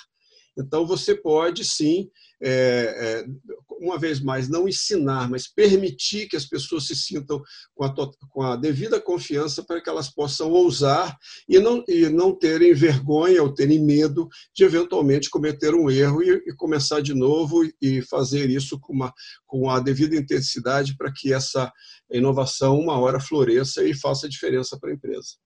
Então, 0.58 0.86
você 0.86 1.16
pode 1.16 1.64
sim 1.64 2.10
é, 2.42 3.26
uma 3.80 3.98
vez 3.98 4.20
mais, 4.20 4.50
não 4.50 4.68
ensinar, 4.68 5.30
mas 5.30 5.48
permitir 5.48 6.28
que 6.28 6.36
as 6.36 6.46
pessoas 6.46 6.86
se 6.86 6.96
sintam 6.96 7.42
com 7.74 7.84
a, 7.84 7.94
com 8.30 8.42
a 8.42 8.56
devida 8.56 9.00
confiança 9.00 9.64
para 9.64 9.82
que 9.82 9.90
elas 9.90 10.10
possam 10.10 10.52
ousar 10.52 11.18
e 11.48 11.60
não, 11.60 11.84
e 11.88 12.10
não 12.10 12.36
terem 12.36 12.74
vergonha 12.74 13.42
ou 13.42 13.54
terem 13.54 13.80
medo 13.80 14.28
de 14.54 14.64
eventualmente 14.64 15.30
cometer 15.30 15.74
um 15.74 15.90
erro 15.90 16.22
e, 16.22 16.44
e 16.46 16.56
começar 16.56 17.02
de 17.02 17.14
novo 17.14 17.62
e 17.82 18.02
fazer 18.02 18.50
isso 18.50 18.80
com, 18.80 18.94
uma, 18.94 19.14
com 19.48 19.70
a 19.70 19.80
devida 19.80 20.16
intensidade 20.16 20.96
para 20.98 21.12
que 21.12 21.34
essa 21.34 21.72
inovação 22.12 22.78
uma 22.78 23.00
hora 23.00 23.20
floresça 23.20 23.84
e 23.84 23.94
faça 23.94 24.30
diferença 24.30 24.78
para 24.80 24.92
a 24.92 24.94
empresa. 24.94 25.38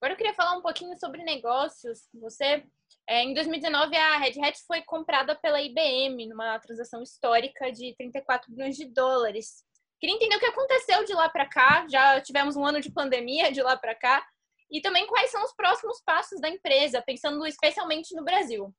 Agora 0.00 0.12
eu 0.12 0.16
queria 0.16 0.34
falar 0.34 0.56
um 0.56 0.62
pouquinho 0.62 0.96
sobre 0.98 1.24
negócios. 1.24 2.00
Você 2.20 2.64
é, 3.08 3.22
em 3.22 3.34
2019, 3.34 3.96
a 3.96 4.18
Red 4.18 4.40
Hat 4.42 4.58
foi 4.66 4.82
comprada 4.82 5.34
pela 5.36 5.62
IBM 5.62 6.26
numa 6.26 6.58
transação 6.58 7.02
histórica 7.02 7.70
de 7.70 7.94
34 7.96 8.50
bilhões 8.50 8.76
de 8.76 8.84
dólares. 8.84 9.64
Queria 10.00 10.16
entender 10.16 10.36
o 10.36 10.40
que 10.40 10.46
aconteceu 10.46 11.04
de 11.04 11.14
lá 11.14 11.28
para 11.28 11.46
cá. 11.46 11.86
Já 11.88 12.20
tivemos 12.20 12.56
um 12.56 12.66
ano 12.66 12.80
de 12.80 12.90
pandemia 12.90 13.52
de 13.52 13.62
lá 13.62 13.76
para 13.76 13.94
cá. 13.94 14.26
E 14.70 14.80
também 14.80 15.06
quais 15.06 15.30
são 15.30 15.44
os 15.44 15.54
próximos 15.54 16.02
passos 16.04 16.40
da 16.40 16.48
empresa, 16.48 17.00
pensando 17.00 17.46
especialmente 17.46 18.14
no 18.14 18.24
Brasil. 18.24 18.74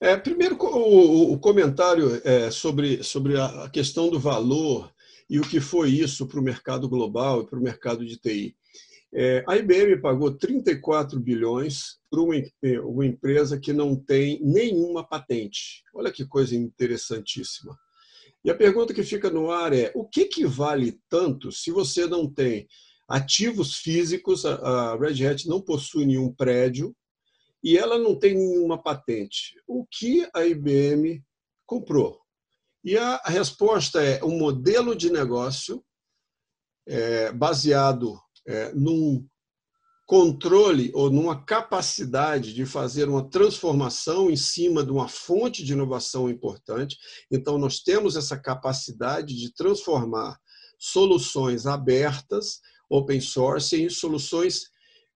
É, 0.00 0.16
primeiro, 0.16 0.56
o, 0.58 1.34
o 1.34 1.38
comentário 1.38 2.20
é, 2.24 2.50
sobre, 2.50 3.02
sobre 3.02 3.38
a 3.38 3.68
questão 3.70 4.08
do 4.08 4.18
valor 4.18 4.90
e 5.28 5.38
o 5.38 5.42
que 5.42 5.60
foi 5.60 5.90
isso 5.90 6.26
para 6.26 6.40
o 6.40 6.42
mercado 6.42 6.88
global 6.88 7.42
e 7.42 7.46
para 7.46 7.58
o 7.58 7.62
mercado 7.62 8.06
de 8.06 8.16
TI. 8.16 8.56
É, 9.18 9.42
a 9.48 9.56
IBM 9.56 9.98
pagou 10.02 10.30
34 10.36 11.18
bilhões 11.18 11.98
para 12.10 12.20
uma, 12.20 12.34
uma 12.84 13.06
empresa 13.06 13.58
que 13.58 13.72
não 13.72 13.96
tem 13.96 14.38
nenhuma 14.42 15.08
patente. 15.08 15.82
Olha 15.94 16.12
que 16.12 16.26
coisa 16.26 16.54
interessantíssima. 16.54 17.74
E 18.44 18.50
a 18.50 18.54
pergunta 18.54 18.92
que 18.92 19.02
fica 19.02 19.30
no 19.30 19.50
ar 19.50 19.72
é: 19.72 19.90
o 19.94 20.04
que, 20.04 20.26
que 20.26 20.44
vale 20.44 21.00
tanto 21.08 21.50
se 21.50 21.70
você 21.70 22.06
não 22.06 22.30
tem 22.30 22.68
ativos 23.08 23.76
físicos? 23.76 24.44
A 24.44 24.98
Red 24.98 25.26
Hat 25.26 25.48
não 25.48 25.62
possui 25.62 26.04
nenhum 26.04 26.30
prédio 26.30 26.94
e 27.64 27.78
ela 27.78 27.98
não 27.98 28.18
tem 28.18 28.34
nenhuma 28.34 28.82
patente. 28.82 29.54
O 29.66 29.86
que 29.86 30.28
a 30.34 30.44
IBM 30.44 31.24
comprou? 31.64 32.20
E 32.84 32.98
a 32.98 33.16
resposta 33.24 34.02
é 34.02 34.22
um 34.22 34.36
modelo 34.36 34.94
de 34.94 35.10
negócio 35.10 35.82
é, 36.86 37.32
baseado 37.32 38.20
é, 38.46 38.72
num 38.74 39.26
controle 40.06 40.92
ou 40.94 41.10
numa 41.10 41.44
capacidade 41.44 42.54
de 42.54 42.64
fazer 42.64 43.08
uma 43.08 43.28
transformação 43.28 44.30
em 44.30 44.36
cima 44.36 44.84
de 44.84 44.92
uma 44.92 45.08
fonte 45.08 45.64
de 45.64 45.72
inovação 45.72 46.30
importante. 46.30 46.96
Então, 47.30 47.58
nós 47.58 47.80
temos 47.80 48.16
essa 48.16 48.38
capacidade 48.38 49.34
de 49.34 49.52
transformar 49.52 50.38
soluções 50.78 51.66
abertas, 51.66 52.60
open 52.88 53.20
source, 53.20 53.74
em 53.74 53.88
soluções 53.88 54.70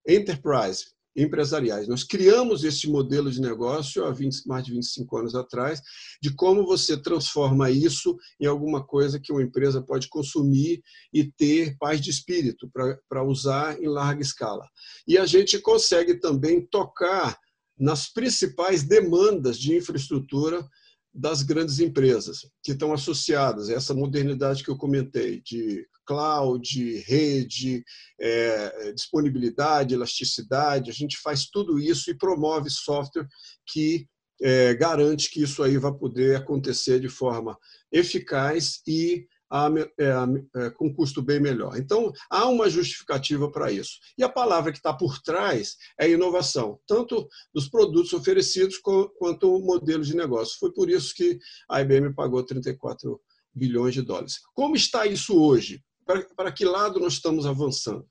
enterprise, 0.06 0.86
empresariais. 1.22 1.88
Nós 1.88 2.04
criamos 2.04 2.64
esse 2.64 2.88
modelo 2.88 3.30
de 3.30 3.40
negócio 3.40 4.04
há 4.04 4.10
20, 4.10 4.46
mais 4.46 4.64
de 4.64 4.72
25 4.72 5.16
anos 5.18 5.34
atrás, 5.34 5.80
de 6.22 6.34
como 6.34 6.66
você 6.66 6.96
transforma 6.96 7.70
isso 7.70 8.16
em 8.40 8.46
alguma 8.46 8.84
coisa 8.84 9.20
que 9.20 9.32
uma 9.32 9.42
empresa 9.42 9.82
pode 9.82 10.08
consumir 10.08 10.82
e 11.12 11.24
ter 11.24 11.76
paz 11.78 12.00
de 12.00 12.10
espírito 12.10 12.70
para 13.08 13.24
usar 13.24 13.80
em 13.80 13.88
larga 13.88 14.22
escala. 14.22 14.66
E 15.06 15.18
a 15.18 15.26
gente 15.26 15.58
consegue 15.58 16.18
também 16.20 16.66
tocar 16.66 17.38
nas 17.78 18.12
principais 18.12 18.82
demandas 18.82 19.58
de 19.58 19.74
infraestrutura 19.74 20.66
das 21.12 21.42
grandes 21.42 21.80
empresas 21.80 22.48
que 22.62 22.72
estão 22.72 22.92
associadas 22.92 23.68
a 23.68 23.74
essa 23.74 23.92
modernidade 23.92 24.62
que 24.62 24.70
eu 24.70 24.76
comentei, 24.76 25.40
de 25.40 25.86
cloud, 26.06 26.98
rede, 27.06 27.84
é, 28.20 28.92
disponibilidade, 28.92 29.94
elasticidade. 29.94 30.90
A 30.90 30.94
gente 30.94 31.18
faz 31.18 31.46
tudo 31.46 31.78
isso 31.78 32.10
e 32.10 32.16
promove 32.16 32.70
software 32.70 33.26
que 33.66 34.06
é, 34.40 34.74
garante 34.74 35.30
que 35.30 35.42
isso 35.42 35.62
aí 35.62 35.76
vai 35.76 35.92
poder 35.92 36.36
acontecer 36.36 36.98
de 36.98 37.08
forma 37.08 37.56
eficaz 37.92 38.80
e 38.86 39.26
a, 39.50 39.68
é, 39.98 40.62
é, 40.62 40.70
com 40.70 40.94
custo 40.94 41.20
bem 41.20 41.40
melhor. 41.40 41.76
Então, 41.76 42.12
há 42.30 42.46
uma 42.48 42.70
justificativa 42.70 43.50
para 43.50 43.72
isso. 43.72 43.98
E 44.16 44.22
a 44.22 44.28
palavra 44.28 44.70
que 44.70 44.78
está 44.78 44.92
por 44.92 45.20
trás 45.20 45.76
é 45.98 46.08
inovação, 46.08 46.78
tanto 46.86 47.28
dos 47.52 47.68
produtos 47.68 48.12
oferecidos 48.12 48.78
quanto 48.78 49.54
o 49.54 49.60
modelo 49.60 50.04
de 50.04 50.14
negócio. 50.14 50.58
Foi 50.58 50.72
por 50.72 50.88
isso 50.88 51.14
que 51.14 51.38
a 51.68 51.80
IBM 51.80 52.14
pagou 52.14 52.42
34 52.44 53.20
bilhões 53.52 53.94
de 53.94 54.02
dólares. 54.02 54.40
Como 54.54 54.76
está 54.76 55.06
isso 55.06 55.40
hoje? 55.42 55.82
Para, 56.06 56.22
para 56.36 56.52
que 56.52 56.64
lado 56.64 57.00
nós 57.00 57.14
estamos 57.14 57.44
avançando? 57.44 58.06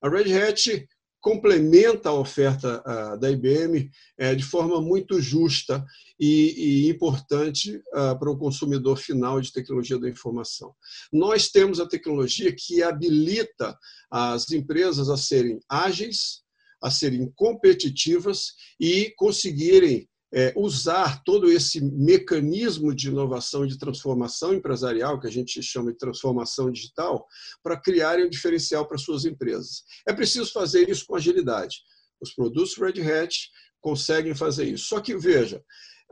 A 0.00 0.08
Red 0.08 0.32
Hat 0.32 0.86
complementa 1.26 2.10
a 2.10 2.14
oferta 2.14 2.80
da 3.18 3.28
IBM 3.28 3.90
é, 4.16 4.32
de 4.32 4.44
forma 4.44 4.80
muito 4.80 5.20
justa 5.20 5.84
e, 6.20 6.88
importante 6.88 7.82
para 7.90 8.30
o 8.30 8.38
consumidor 8.38 8.96
final 8.96 9.40
de 9.40 9.52
tecnologia 9.52 9.98
da 9.98 10.08
informação. 10.08 10.72
Nós 11.12 11.48
temos 11.48 11.80
a 11.80 11.88
tecnologia 11.88 12.54
que 12.56 12.80
habilita 12.80 13.76
as 14.08 14.52
empresas 14.52 15.08
a 15.08 15.16
serem 15.16 15.58
ágeis, 15.68 16.42
a 16.80 16.92
serem 16.92 17.28
competitivas 17.34 18.52
e 18.78 19.12
conseguirem 19.16 20.08
é, 20.34 20.52
usar 20.56 21.22
todo 21.24 21.50
esse 21.50 21.80
mecanismo 21.80 22.94
de 22.94 23.08
inovação 23.08 23.64
e 23.64 23.68
de 23.68 23.78
transformação 23.78 24.52
empresarial, 24.52 25.20
que 25.20 25.26
a 25.26 25.30
gente 25.30 25.62
chama 25.62 25.92
de 25.92 25.98
transformação 25.98 26.70
digital, 26.70 27.26
para 27.62 27.80
criarem 27.80 28.26
um 28.26 28.30
diferencial 28.30 28.86
para 28.86 28.98
suas 28.98 29.24
empresas. 29.24 29.82
É 30.06 30.12
preciso 30.12 30.52
fazer 30.52 30.88
isso 30.88 31.06
com 31.06 31.16
agilidade. 31.16 31.76
Os 32.20 32.34
produtos 32.34 32.76
Red 32.76 33.00
Hat 33.02 33.34
conseguem 33.80 34.34
fazer 34.34 34.64
isso. 34.64 34.86
Só 34.86 35.00
que, 35.00 35.16
veja, 35.16 35.62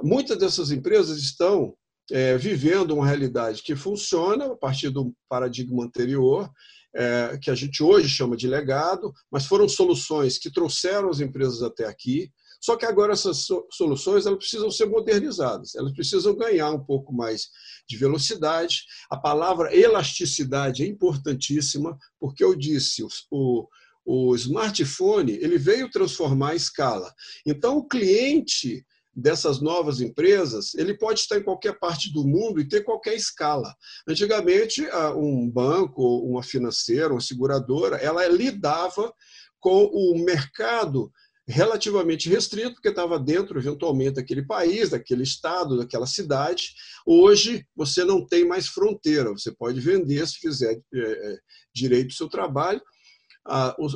muitas 0.02 0.38
dessas 0.38 0.70
empresas 0.70 1.18
estão 1.18 1.74
é, 2.10 2.36
vivendo 2.36 2.92
uma 2.92 3.06
realidade 3.06 3.62
que 3.62 3.74
funciona 3.74 4.46
a 4.46 4.56
partir 4.56 4.90
do 4.90 5.14
paradigma 5.28 5.84
anterior, 5.84 6.50
é, 6.94 7.38
que 7.42 7.50
a 7.50 7.54
gente 7.54 7.82
hoje 7.82 8.08
chama 8.08 8.36
de 8.36 8.46
legado, 8.46 9.12
mas 9.30 9.46
foram 9.46 9.68
soluções 9.68 10.38
que 10.38 10.52
trouxeram 10.52 11.10
as 11.10 11.20
empresas 11.20 11.62
até 11.62 11.86
aqui, 11.86 12.30
só 12.64 12.76
que 12.76 12.86
agora 12.86 13.12
essas 13.12 13.46
soluções 13.70 14.24
elas 14.24 14.38
precisam 14.38 14.70
ser 14.70 14.86
modernizadas, 14.86 15.74
elas 15.74 15.92
precisam 15.92 16.34
ganhar 16.34 16.70
um 16.70 16.82
pouco 16.82 17.12
mais 17.12 17.50
de 17.86 17.94
velocidade. 17.94 18.84
A 19.10 19.18
palavra 19.18 19.76
elasticidade 19.76 20.82
é 20.82 20.86
importantíssima, 20.86 21.94
porque 22.18 22.42
eu 22.42 22.54
disse, 22.54 23.04
o, 23.30 23.68
o 24.02 24.34
smartphone 24.34 25.32
ele 25.32 25.58
veio 25.58 25.90
transformar 25.90 26.52
a 26.52 26.54
escala. 26.54 27.12
Então, 27.46 27.76
o 27.76 27.86
cliente 27.86 28.82
dessas 29.14 29.60
novas 29.60 30.00
empresas, 30.00 30.74
ele 30.74 30.96
pode 30.96 31.20
estar 31.20 31.36
em 31.36 31.44
qualquer 31.44 31.78
parte 31.78 32.10
do 32.10 32.26
mundo 32.26 32.62
e 32.62 32.66
ter 32.66 32.82
qualquer 32.82 33.14
escala. 33.14 33.76
Antigamente, 34.08 34.88
um 35.14 35.50
banco, 35.50 36.02
uma 36.20 36.42
financeira, 36.42 37.12
uma 37.12 37.20
seguradora, 37.20 37.96
ela 37.96 38.26
lidava 38.26 39.12
com 39.60 39.84
o 39.84 40.18
mercado 40.18 41.12
relativamente 41.46 42.28
restrito, 42.28 42.74
porque 42.74 42.88
estava 42.88 43.18
dentro, 43.18 43.58
eventualmente, 43.58 44.14
daquele 44.14 44.44
país, 44.46 44.90
daquele 44.90 45.22
estado, 45.22 45.76
daquela 45.76 46.06
cidade. 46.06 46.74
Hoje, 47.06 47.66
você 47.76 48.04
não 48.04 48.26
tem 48.26 48.46
mais 48.46 48.68
fronteira, 48.68 49.30
você 49.30 49.52
pode 49.52 49.80
vender, 49.80 50.26
se 50.26 50.38
fizer 50.38 50.72
é, 50.72 50.98
é 50.98 51.38
direito 51.74 52.10
o 52.10 52.14
seu 52.14 52.28
trabalho, 52.28 52.80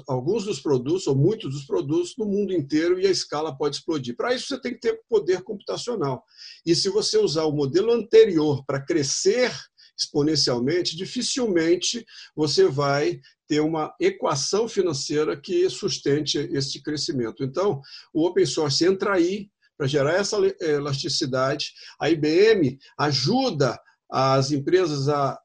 alguns 0.07 0.45
dos 0.45 0.61
produtos, 0.61 1.07
ou 1.07 1.17
muitos 1.17 1.51
dos 1.53 1.65
produtos, 1.65 2.15
no 2.19 2.27
mundo 2.27 2.53
inteiro, 2.53 3.01
e 3.01 3.07
a 3.07 3.11
escala 3.11 3.57
pode 3.57 3.77
explodir. 3.77 4.15
Para 4.15 4.35
isso, 4.35 4.49
você 4.49 4.61
tem 4.61 4.75
que 4.75 4.81
ter 4.81 5.01
poder 5.09 5.43
computacional. 5.43 6.23
E 6.67 6.75
se 6.75 6.91
você 6.91 7.17
usar 7.17 7.45
o 7.45 7.53
modelo 7.53 7.93
anterior 7.93 8.63
para 8.67 8.85
crescer 8.85 9.51
exponencialmente, 9.99 10.97
dificilmente 10.97 12.07
você 12.35 12.69
vai 12.69 13.21
ter 13.49 13.61
uma 13.61 13.95
equação 13.99 14.69
financeira 14.69 15.41
que 15.41 15.69
sustente 15.71 16.39
esse 16.53 16.83
crescimento. 16.83 17.43
Então, 17.43 17.81
o 18.13 18.27
open 18.27 18.47
source 18.47 18.85
entra 18.85 19.15
aí 19.15 19.49
para 19.77 19.87
gerar 19.87 20.15
essa 20.15 20.37
elasticidade. 20.61 21.73
A 22.01 22.11
IBM 22.11 22.79
ajuda 22.99 23.81
as 24.11 24.53
empresas 24.53 25.09
a 25.09 25.39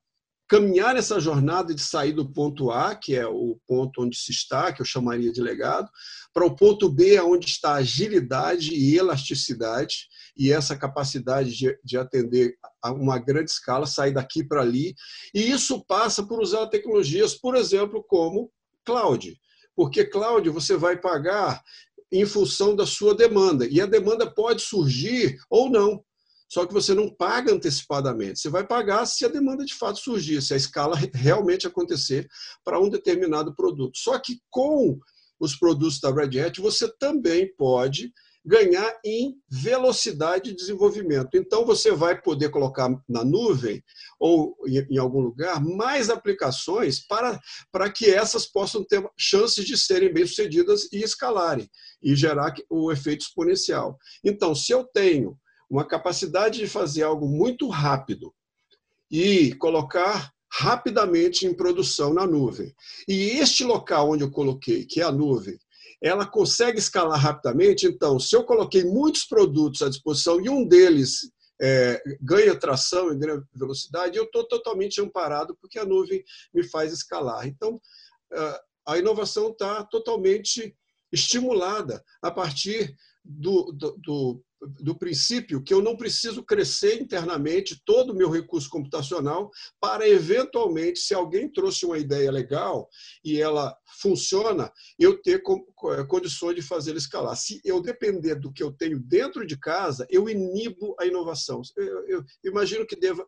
caminhar 0.54 0.96
essa 0.96 1.20
jornada 1.20 1.74
de 1.74 1.82
sair 1.82 2.12
do 2.12 2.32
ponto 2.32 2.70
A, 2.70 2.94
que 2.94 3.16
é 3.16 3.26
o 3.26 3.58
ponto 3.66 4.04
onde 4.04 4.16
se 4.16 4.32
está, 4.32 4.72
que 4.72 4.84
eu 4.84 4.86
chamaria 4.86 5.32
de 5.32 5.42
legado, 5.42 5.90
para 6.32 6.46
o 6.46 6.56
ponto 6.56 6.88
B, 6.88 7.20
onde 7.22 7.48
está 7.48 7.74
agilidade 7.74 8.72
e 8.72 8.96
elasticidade, 8.96 10.08
e 10.38 10.52
essa 10.52 10.78
capacidade 10.78 11.58
de, 11.58 11.76
de 11.84 11.98
atender 11.98 12.54
a 12.84 12.92
uma 12.92 13.18
grande 13.18 13.50
escala, 13.50 13.88
sair 13.88 14.12
daqui 14.12 14.44
para 14.44 14.62
ali. 14.62 14.94
E 15.34 15.42
isso 15.42 15.84
passa 15.88 16.22
por 16.22 16.40
usar 16.40 16.68
tecnologias, 16.68 17.34
por 17.34 17.56
exemplo, 17.56 18.06
como 18.08 18.52
cloud. 18.86 19.36
Porque 19.76 20.06
cloud 20.06 20.48
você 20.52 20.78
vai 20.78 21.02
pagar 21.02 21.64
em 22.12 22.28
função 22.28 22.76
da 22.76 22.86
sua 22.86 23.16
demanda, 23.16 23.66
e 23.66 23.82
a 23.82 23.88
demanda 23.88 24.32
pode 24.32 24.62
surgir 24.62 25.36
ou 25.50 25.68
não. 25.68 26.04
Só 26.54 26.68
que 26.68 26.74
você 26.74 26.94
não 26.94 27.10
paga 27.10 27.52
antecipadamente. 27.52 28.40
Você 28.40 28.48
vai 28.48 28.64
pagar 28.64 29.08
se 29.08 29.26
a 29.26 29.28
demanda 29.28 29.66
de 29.66 29.74
fato 29.74 29.98
surgir, 29.98 30.40
se 30.40 30.54
a 30.54 30.58
escala 30.58 30.96
realmente 31.12 31.66
acontecer 31.66 32.28
para 32.64 32.80
um 32.80 32.90
determinado 32.90 33.56
produto. 33.56 33.98
Só 33.98 34.20
que 34.20 34.40
com 34.52 35.00
os 35.40 35.56
produtos 35.56 36.00
da 36.00 36.14
Red 36.14 36.40
Hat, 36.40 36.62
você 36.62 36.88
também 37.00 37.52
pode 37.56 38.14
ganhar 38.46 38.94
em 39.04 39.36
velocidade 39.50 40.52
de 40.52 40.56
desenvolvimento. 40.56 41.30
Então, 41.34 41.66
você 41.66 41.92
vai 41.92 42.22
poder 42.22 42.50
colocar 42.50 42.88
na 43.10 43.26
nuvem 43.26 43.82
ou 44.20 44.56
em 44.68 44.98
algum 45.00 45.22
lugar 45.22 45.60
mais 45.60 46.12
aplicações 46.12 47.00
para, 47.00 47.40
para 47.72 47.90
que 47.90 48.12
essas 48.12 48.46
possam 48.46 48.84
ter 48.84 49.04
chances 49.18 49.66
de 49.66 49.76
serem 49.76 50.14
bem-sucedidas 50.14 50.88
e 50.94 51.02
escalarem 51.02 51.68
e 52.04 52.16
gerar 52.16 52.54
o 52.70 52.92
efeito 52.92 53.22
exponencial. 53.22 53.98
Então, 54.24 54.54
se 54.54 54.72
eu 54.72 54.84
tenho 54.84 55.36
uma 55.74 55.84
capacidade 55.84 56.60
de 56.60 56.68
fazer 56.68 57.02
algo 57.02 57.28
muito 57.28 57.68
rápido 57.68 58.32
e 59.10 59.56
colocar 59.56 60.32
rapidamente 60.52 61.48
em 61.48 61.54
produção 61.54 62.14
na 62.14 62.28
nuvem. 62.28 62.72
E 63.08 63.40
este 63.40 63.64
local 63.64 64.12
onde 64.12 64.24
eu 64.24 64.30
coloquei, 64.30 64.86
que 64.86 65.02
é 65.02 65.04
a 65.04 65.12
nuvem, 65.12 65.58
ela 66.00 66.28
consegue 66.28 66.78
escalar 66.78 67.20
rapidamente. 67.20 67.88
Então, 67.88 68.20
se 68.20 68.36
eu 68.36 68.44
coloquei 68.44 68.84
muitos 68.84 69.24
produtos 69.24 69.82
à 69.82 69.90
disposição 69.90 70.40
e 70.40 70.48
um 70.48 70.64
deles 70.64 71.32
é, 71.60 72.04
ganha 72.22 72.56
tração 72.56 73.12
e 73.12 73.18
ganha 73.18 73.44
velocidade, 73.52 74.16
eu 74.16 74.26
estou 74.26 74.48
totalmente 74.48 75.02
amparado 75.02 75.58
porque 75.60 75.80
a 75.80 75.86
nuvem 75.86 76.24
me 76.54 76.64
faz 76.64 76.94
escalar. 76.94 77.48
Então, 77.48 77.82
a 78.86 79.00
inovação 79.00 79.50
está 79.50 79.84
totalmente 79.86 80.76
estimulada 81.12 82.04
a 82.22 82.30
partir 82.30 82.96
do, 83.26 83.72
do, 83.72 83.98
do 83.98 84.44
do 84.80 84.96
princípio 84.98 85.62
que 85.62 85.74
eu 85.74 85.82
não 85.82 85.96
preciso 85.96 86.44
crescer 86.44 87.02
internamente 87.02 87.82
todo 87.86 88.12
o 88.12 88.16
meu 88.16 88.30
recurso 88.30 88.70
computacional 88.70 89.52
para, 89.80 90.08
eventualmente, 90.08 91.00
se 91.00 91.14
alguém 91.14 91.52
trouxe 91.52 91.86
uma 91.86 91.98
ideia 91.98 92.32
legal 92.32 92.90
e 93.24 93.42
ela 93.42 93.76
funciona, 94.00 94.72
eu 94.98 95.22
ter 95.22 95.42
eh, 95.42 96.04
condições 96.06 96.56
de 96.56 96.62
fazê-la 96.62 96.98
escalar. 96.98 97.36
Se 97.36 97.62
eu 97.64 97.82
depender 97.82 98.36
do 98.36 98.52
que 98.52 98.64
eu 98.64 98.72
tenho 98.72 99.00
dentro 99.00 99.46
de 99.46 99.58
casa, 99.58 100.06
eu 100.10 100.30
inibo 100.30 100.96
a 101.00 101.06
inovação. 101.06 101.62
Eu, 101.78 102.08
eu 102.08 102.26
imagino 102.44 102.86
que 102.86 102.96
deva, 102.96 103.26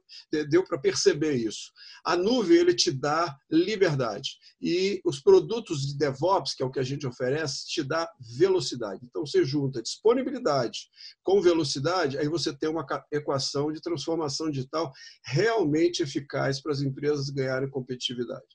deu 0.50 0.64
para 0.64 0.80
perceber 0.80 1.34
isso. 1.34 1.72
A 2.04 2.16
nuvem 2.16 2.58
ele 2.58 2.74
te 2.74 2.92
dá 2.92 3.36
liberdade 3.50 4.38
e 4.62 5.02
os 5.06 5.20
produtos 5.20 5.86
de 5.86 5.98
DevOps, 5.98 6.54
que 6.54 6.64
é 6.64 6.66
o 6.66 6.72
que 6.72 6.80
a 6.80 6.84
gente 6.84 7.06
oferece, 7.06 7.68
te 7.68 7.84
dá 7.84 8.10
velocidade. 8.38 9.02
Então, 9.04 9.26
você 9.26 9.44
junta 9.44 9.82
disponibilidade 9.82 10.90
com 11.26 11.42
velocidade, 11.42 12.20
aí 12.20 12.30
você 12.30 12.56
tem 12.56 12.70
uma 12.70 12.86
equação 13.12 13.72
de 13.72 13.82
transformação 13.82 14.50
digital 14.52 14.94
realmente 15.26 16.04
eficaz 16.04 16.62
para 16.62 16.72
as 16.72 16.82
empresas 16.82 17.32
ganharem 17.32 17.70
competitividade. 17.70 18.46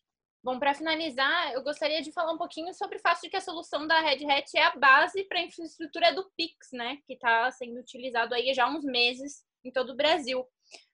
Bom, 0.43 0.59
para 0.59 0.73
finalizar, 0.73 1.53
eu 1.53 1.63
gostaria 1.63 2.01
de 2.01 2.13
falar 2.13 2.33
um 2.33 2.39
pouquinho 2.39 2.73
sobre 2.73 2.97
o 2.97 3.01
fato 3.01 3.21
de 3.21 3.29
que 3.29 3.37
a 3.37 3.43
solução 3.43 3.87
da 3.87 4.01
Red 4.01 4.25
Hat 4.25 4.57
é 4.57 4.63
a 4.63 4.77
base 4.77 5.25
para 5.25 5.41
a 5.41 5.43
infraestrutura 5.43 6.15
do 6.15 6.31
Pix, 6.35 6.69
né? 6.73 6.97
Que 7.05 7.15
está 7.15 7.51
sendo 7.51 7.79
utilizado 7.79 8.35
aí 8.35 8.55
já 8.55 8.65
há 8.65 8.71
uns 8.71 8.85
meses 8.85 9.43
em 9.63 9.71
todo 9.71 9.91
o 9.91 9.97
Brasil. 9.97 10.47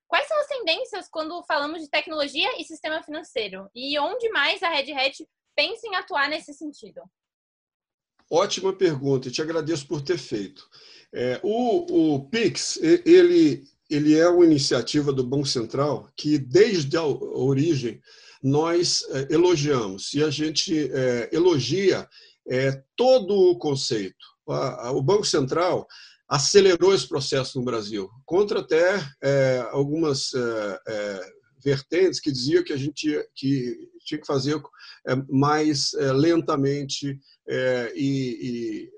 Quais 0.09 0.27
são 0.27 0.41
as 0.41 0.49
tendências 0.49 1.09
quando 1.09 1.45
falamos 1.45 1.83
de 1.83 1.91
tecnologia 1.91 2.61
e 2.61 2.65
sistema 2.65 3.03
financeiro? 3.03 3.69
E 3.75 3.97
onde 4.01 4.29
mais 4.31 4.62
a 4.62 4.69
Red 4.69 4.93
Hat 4.93 5.25
pensa 5.55 5.87
em 5.87 5.95
atuar 5.95 6.29
nesse 6.29 6.53
sentido? 6.53 7.03
Ótima 8.29 8.73
pergunta, 8.73 9.29
e 9.29 9.31
te 9.31 9.41
agradeço 9.41 9.87
por 9.87 10.03
ter 10.03 10.19
feito. 10.19 10.69
É, 11.14 11.40
o, 11.42 12.14
o 12.14 12.29
Pix, 12.29 12.79
ele, 12.83 13.64
ele 13.88 14.19
é 14.19 14.29
uma 14.29 14.45
iniciativa 14.45 15.12
do 15.12 15.27
Banco 15.27 15.47
Central 15.47 16.11
que, 16.16 16.38
desde 16.38 16.97
a 16.97 17.05
origem, 17.05 18.01
nós 18.42 19.03
é, 19.11 19.35
elogiamos. 19.35 20.12
E 20.14 20.23
a 20.23 20.31
gente 20.31 20.90
é, 20.92 21.31
elogia 21.33 22.09
é, 22.49 22.83
todo 22.97 23.35
o 23.35 23.59
conceito. 23.59 24.25
O 24.47 25.03
Banco 25.03 25.25
Central 25.25 25.87
acelerou 26.29 26.95
esse 26.95 27.09
processo 27.09 27.59
no 27.59 27.64
Brasil, 27.64 28.09
contra 28.25 28.61
até 28.61 29.05
é, 29.23 29.66
algumas 29.71 30.33
é, 30.35 30.81
é, 30.88 31.31
vertentes 31.64 32.21
que 32.21 32.31
diziam 32.31 32.62
que 32.62 32.73
a 32.73 32.77
gente 32.77 32.95
tinha 32.95 33.25
que, 33.35 33.88
tinha 34.05 34.21
que 34.21 34.27
fazer 34.27 34.61
mais 35.29 35.92
lentamente 36.14 37.19
e, 37.95 37.99
e 38.40 38.90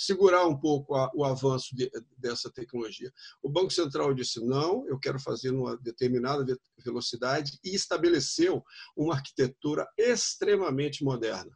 segurar 0.00 0.46
um 0.46 0.58
pouco 0.58 0.94
a, 0.94 1.10
o 1.14 1.24
avanço 1.24 1.76
de, 1.76 1.90
dessa 2.16 2.50
tecnologia. 2.50 3.12
O 3.42 3.50
Banco 3.50 3.70
Central 3.70 4.14
disse: 4.14 4.40
não, 4.40 4.86
eu 4.88 4.98
quero 4.98 5.20
fazer 5.20 5.52
numa 5.52 5.76
determinada 5.76 6.58
velocidade 6.82 7.58
e 7.62 7.74
estabeleceu 7.74 8.64
uma 8.96 9.14
arquitetura 9.14 9.86
extremamente 9.98 11.04
moderna, 11.04 11.52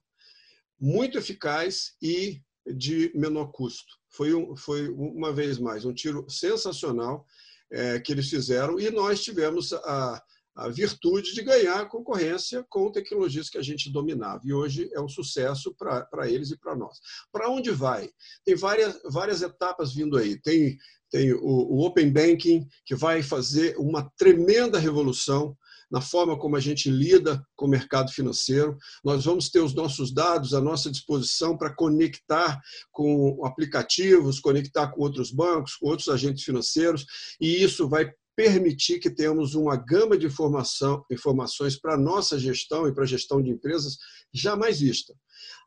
muito 0.78 1.16
eficaz 1.16 1.94
e 2.02 2.42
de 2.66 3.10
menor 3.14 3.50
custo. 3.50 3.94
Foi, 4.10 4.34
um, 4.34 4.54
foi 4.56 4.90
uma 4.90 5.32
vez 5.32 5.58
mais 5.58 5.86
um 5.86 5.94
tiro 5.94 6.28
sensacional 6.28 7.26
é, 7.72 7.98
que 7.98 8.12
eles 8.12 8.28
fizeram 8.28 8.78
e 8.78 8.90
nós 8.90 9.22
tivemos 9.22 9.72
a, 9.72 10.22
a 10.54 10.68
virtude 10.68 11.34
de 11.34 11.42
ganhar 11.42 11.88
concorrência 11.88 12.64
com 12.68 12.90
tecnologias 12.90 13.48
que 13.48 13.58
a 13.58 13.62
gente 13.62 13.90
dominava. 13.90 14.40
E 14.44 14.52
hoje 14.52 14.88
é 14.92 15.00
um 15.00 15.08
sucesso 15.08 15.74
para 15.74 16.30
eles 16.30 16.50
e 16.50 16.58
para 16.58 16.76
nós. 16.76 16.98
Para 17.32 17.50
onde 17.50 17.70
vai? 17.70 18.08
Tem 18.44 18.54
várias, 18.54 19.00
várias 19.04 19.42
etapas 19.42 19.92
vindo 19.92 20.16
aí. 20.16 20.40
Tem, 20.40 20.76
tem 21.10 21.32
o, 21.32 21.44
o 21.44 21.84
Open 21.84 22.10
Banking, 22.12 22.66
que 22.84 22.94
vai 22.94 23.22
fazer 23.22 23.76
uma 23.78 24.08
tremenda 24.16 24.78
revolução 24.78 25.56
na 25.90 26.00
forma 26.00 26.38
como 26.38 26.56
a 26.56 26.60
gente 26.60 26.90
lida 26.90 27.44
com 27.54 27.66
o 27.66 27.68
mercado 27.68 28.10
financeiro. 28.10 28.76
Nós 29.04 29.24
vamos 29.24 29.48
ter 29.48 29.60
os 29.60 29.74
nossos 29.74 30.12
dados 30.12 30.54
à 30.54 30.60
nossa 30.60 30.90
disposição 30.90 31.56
para 31.56 31.74
conectar 31.74 32.60
com 32.90 33.44
aplicativos, 33.44 34.40
conectar 34.40 34.88
com 34.88 35.02
outros 35.02 35.30
bancos, 35.30 35.76
com 35.76 35.88
outros 35.88 36.08
agentes 36.08 36.42
financeiros, 36.42 37.06
e 37.40 37.62
isso 37.62 37.88
vai 37.88 38.10
permitir 38.36 38.98
que 38.98 39.10
tenhamos 39.10 39.54
uma 39.54 39.76
gama 39.76 40.16
de 40.16 40.26
informação, 40.26 41.04
informações 41.10 41.76
para 41.76 41.94
a 41.94 41.98
nossa 41.98 42.38
gestão 42.38 42.88
e 42.88 42.94
para 42.94 43.04
a 43.04 43.06
gestão 43.06 43.42
de 43.42 43.50
empresas 43.50 43.96
jamais 44.32 44.80
vista. 44.80 45.14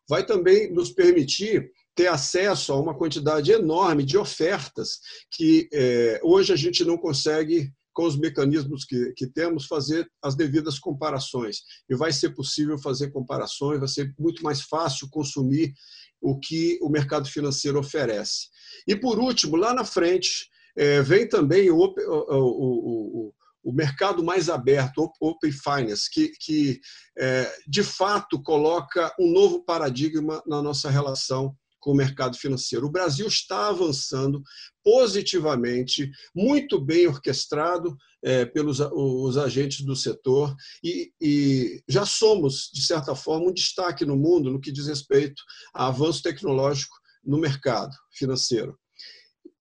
Vai 0.10 0.26
também 0.26 0.72
nos 0.72 0.92
permitir 0.92 1.72
ter 1.96 2.08
acesso 2.08 2.72
a 2.72 2.80
uma 2.80 2.96
quantidade 2.96 3.52
enorme 3.52 4.04
de 4.04 4.18
ofertas 4.18 5.00
que 5.32 5.68
é, 5.74 6.20
hoje 6.24 6.54
a 6.54 6.56
gente 6.56 6.86
não 6.86 6.98
consegue 6.98 7.72
com 7.98 8.06
os 8.06 8.16
mecanismos 8.16 8.86
que, 8.86 9.12
que, 9.14 9.26
temos, 9.26 9.66
fazer 9.66 10.08
as 10.22 10.36
devidas 10.36 10.78
comparações. 10.78 11.62
E 11.90 11.96
vai 11.96 12.14
ser 12.14 12.30
possível 12.36 12.78
fazer 12.78 13.10
comparações, 13.10 13.80
vai 13.80 13.88
ser 13.88 14.14
muito 14.20 14.44
mais 14.44 14.62
fácil 14.62 15.10
consumir 15.10 15.74
o 16.22 16.40
que 16.40 16.78
o 16.80 16.90
mercado 16.90 17.28
financeiro 17.28 17.80
oferece. 17.80 18.50
E, 18.88 18.96
por 18.96 19.18
último, 19.18 19.56
lá 19.56 19.74
na 19.74 19.84
frente, 19.84 20.48
é, 20.78 21.02
vem 21.02 21.28
também 21.28 21.72
o, 21.72 21.78
o, 21.78 21.94
o, 21.98 23.34
o, 23.64 23.74
mercado 23.74 24.24
mais 24.24 24.48
aberto, 24.48 25.12
Open 25.20 25.52
Finance, 25.52 26.10
que, 26.10 26.30
que 26.40 26.80
é, 27.18 27.52
de 27.68 27.84
fato 27.84 28.42
coloca 28.42 29.14
um 29.20 29.32
novo 29.32 29.64
paradigma 29.64 30.42
na 30.46 30.62
nossa 30.62 30.90
relação 30.90 31.56
com 31.80 31.92
o 31.92 31.96
mercado 31.96 32.38
financeiro. 32.38 32.86
O 32.86 32.92
Brasil 32.92 33.28
está 33.28 33.70
avançando 33.70 34.42
positivamente, 34.84 36.12
muito 36.36 36.80
bem 36.80 37.08
orquestrado 37.08 37.96
é, 38.24 38.46
pelos 38.46 38.80
os 38.80 39.38
agentes 39.38 39.82
do 39.82 39.96
setor 39.96 40.56
e, 40.84 41.12
e, 41.20 41.82
já 41.88 42.06
somos, 42.06 42.70
de 42.74 42.86
certa 42.86 43.16
forma, 43.16 43.48
um 43.48 43.54
destaque 43.54 44.06
no 44.06 44.16
mundo 44.16 44.52
no 44.52 44.62
que 44.62 44.72
diz 44.72 44.88
respeito 44.88 45.42
a 45.74 45.88
avanço 45.88 46.22
tecnológico 46.22 46.96
no 47.24 47.38
mercado 47.38 47.96
financeiro 48.12 48.78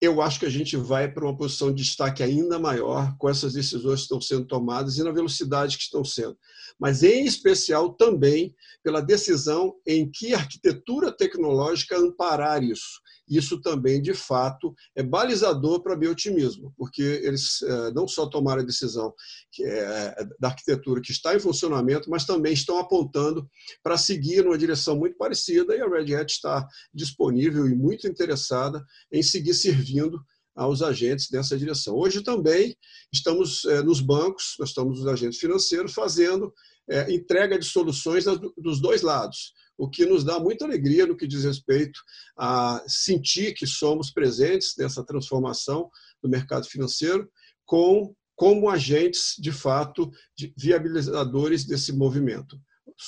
eu 0.01 0.21
acho 0.21 0.41
que 0.41 0.47
a 0.47 0.51
gente 0.51 0.77
vai 0.77 1.11
para 1.11 1.25
uma 1.25 1.37
posição 1.37 1.73
de 1.73 1.83
destaque 1.83 2.23
ainda 2.23 2.59
maior 2.59 3.17
com 3.19 3.29
essas 3.29 3.55
decisões 3.55 4.01
que 4.01 4.03
estão 4.03 4.21
sendo 4.21 4.47
tomadas 4.47 4.99
e 4.99 5.03
na 5.03 5.11
velocidade 5.11 5.77
que 5.77 5.85
estão 5.85 6.05
sendo. 6.05 6.37
Mas, 6.79 7.03
em 7.03 7.25
especial, 7.25 7.95
também 7.95 8.55
pela 8.83 9.01
decisão 9.01 9.75
em 9.87 10.11
que 10.11 10.35
arquitetura 10.35 11.11
tecnológica 11.11 11.99
amparar 11.99 12.63
isso 12.63 13.01
isso 13.29 13.61
também, 13.61 14.01
de 14.01 14.15
fato, 14.15 14.75
é 14.95 15.03
balizador 15.03 15.83
para 15.83 15.97
meu 15.97 16.13
otimismo, 16.13 16.73
porque 16.77 17.03
eles 17.03 17.63
eh, 17.63 17.91
não 17.93 18.07
só 18.07 18.27
tomaram 18.27 18.63
a 18.63 18.65
decisão 18.65 19.13
é, 19.61 20.25
da 20.39 20.49
arquitetura 20.49 21.01
que 21.01 21.11
está 21.11 21.35
em 21.35 21.41
funcionamento, 21.41 22.09
mas 22.09 22.25
também 22.25 22.53
estão 22.53 22.79
apontando 22.79 23.49
para 23.83 23.97
seguir 23.97 24.45
numa 24.45 24.59
direção 24.59 24.97
muito 24.97 25.17
parecida 25.17 25.75
e 25.75 25.81
a 25.81 25.89
Red 25.89 26.15
Hat 26.15 26.33
está 26.33 26.67
disponível 26.95 27.67
e 27.69 27.75
muito 27.75 28.07
interessada 28.07 28.85
em 29.11 29.23
seguir 29.23 29.55
servindo 29.55 30.21
aos 30.55 30.81
agentes 30.81 31.31
nessa 31.31 31.57
direção. 31.57 31.95
Hoje 31.95 32.23
também 32.23 32.77
estamos 33.13 33.65
eh, 33.67 33.83
nos 33.83 34.01
bancos, 34.01 34.55
nós 34.59 34.71
estamos 34.71 35.01
nos 35.01 35.09
agentes 35.09 35.39
financeiros 35.39 35.93
fazendo 35.93 36.53
eh, 36.89 37.13
entrega 37.13 37.59
de 37.59 37.67
soluções 37.67 38.25
dos 38.57 38.81
dois 38.81 39.03
lados 39.03 39.53
o 39.79 39.89
que 39.89 40.07
nos 40.07 40.25
dá 40.25 40.39
muita 40.41 40.65
alegria 40.65 41.07
no 41.07 41.17
que 41.17 41.27
diz 41.27 41.45
respeito 41.45 42.01
a 42.37 42.83
sentir 42.87 43.55
que 43.55 43.67
somos 43.67 44.11
presentes 44.11 44.75
nessa 44.79 45.05
transformação 45.05 45.91
do 46.23 46.29
mercado 46.29 46.67
financeiro 46.67 47.31
com 47.65 48.15
como 48.35 48.69
agentes, 48.69 49.35
de 49.39 49.51
fato, 49.51 50.11
de 50.37 50.53
viabilizadores 50.57 51.65
desse 51.65 51.93
movimento. 51.93 52.61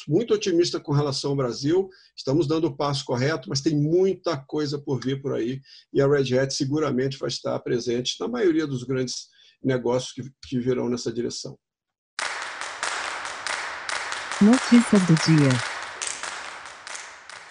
Muito 0.06 0.34
otimista 0.34 0.80
com 0.80 0.92
relação 0.92 1.30
ao 1.30 1.36
Brasil, 1.36 1.88
estamos 2.16 2.46
dando 2.46 2.66
o 2.66 2.76
passo 2.76 3.04
correto, 3.04 3.48
mas 3.48 3.60
tem 3.60 3.76
muita 3.76 4.36
coisa 4.36 4.78
por 4.78 5.00
vir 5.00 5.20
por 5.22 5.34
aí 5.34 5.60
e 5.92 6.00
a 6.00 6.06
Red 6.06 6.38
Hat 6.38 6.52
seguramente 6.52 7.18
vai 7.18 7.28
estar 7.28 7.58
presente 7.60 8.16
na 8.20 8.28
maioria 8.28 8.66
dos 8.66 8.84
grandes 8.84 9.28
negócios 9.62 10.12
que, 10.12 10.22
que 10.46 10.58
virão 10.58 10.88
nessa 10.88 11.12
direção. 11.12 11.58
Notícia 14.40 14.98
do 15.00 15.14
dia. 15.14 15.77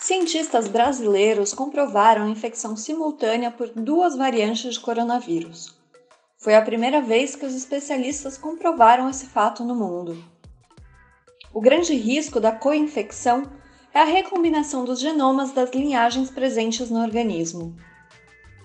Cientistas 0.07 0.69
brasileiros 0.69 1.53
comprovaram 1.53 2.23
a 2.23 2.29
infecção 2.29 2.77
simultânea 2.77 3.51
por 3.51 3.67
duas 3.71 4.15
variantes 4.15 4.73
de 4.73 4.79
coronavírus. 4.79 5.77
Foi 6.37 6.55
a 6.55 6.61
primeira 6.61 7.01
vez 7.01 7.35
que 7.35 7.45
os 7.45 7.53
especialistas 7.53 8.37
comprovaram 8.37 9.09
esse 9.09 9.25
fato 9.25 9.65
no 9.65 9.75
mundo. 9.75 10.17
O 11.53 11.59
grande 11.59 11.93
risco 11.93 12.39
da 12.39 12.53
co-infecção 12.53 13.51
é 13.93 13.99
a 13.99 14.05
recombinação 14.05 14.85
dos 14.85 15.01
genomas 15.01 15.51
das 15.51 15.71
linhagens 15.71 16.31
presentes 16.31 16.89
no 16.89 17.01
organismo. 17.01 17.75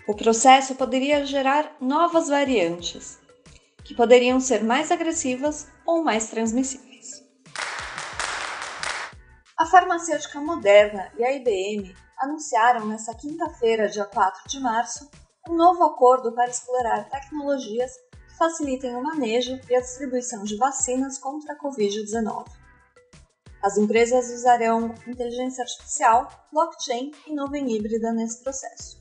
O 0.06 0.14
processo 0.14 0.76
poderia 0.76 1.26
gerar 1.26 1.76
novas 1.80 2.28
variantes, 2.28 3.18
que 3.82 3.96
poderiam 3.96 4.38
ser 4.38 4.62
mais 4.62 4.92
agressivas 4.92 5.66
ou 5.84 6.04
mais 6.04 6.30
transmissíveis. 6.30 6.91
A 9.62 9.66
farmacêutica 9.66 10.40
Moderna 10.40 11.12
e 11.16 11.24
a 11.24 11.30
IBM 11.36 11.94
anunciaram 12.18 12.84
nesta 12.84 13.14
quinta-feira, 13.14 13.88
dia 13.88 14.04
4 14.04 14.48
de 14.48 14.58
março, 14.58 15.08
um 15.48 15.54
novo 15.54 15.84
acordo 15.84 16.32
para 16.32 16.50
explorar 16.50 17.08
tecnologias 17.08 17.92
que 18.10 18.36
facilitem 18.36 18.96
o 18.96 19.04
manejo 19.04 19.60
e 19.70 19.76
a 19.76 19.80
distribuição 19.80 20.42
de 20.42 20.56
vacinas 20.56 21.16
contra 21.16 21.52
a 21.52 21.58
Covid-19. 21.60 22.44
As 23.62 23.78
empresas 23.78 24.30
usarão 24.30 24.96
inteligência 25.06 25.62
artificial, 25.62 26.28
blockchain 26.50 27.12
e 27.28 27.32
nuvem 27.32 27.70
híbrida 27.70 28.12
nesse 28.12 28.42
processo. 28.42 29.00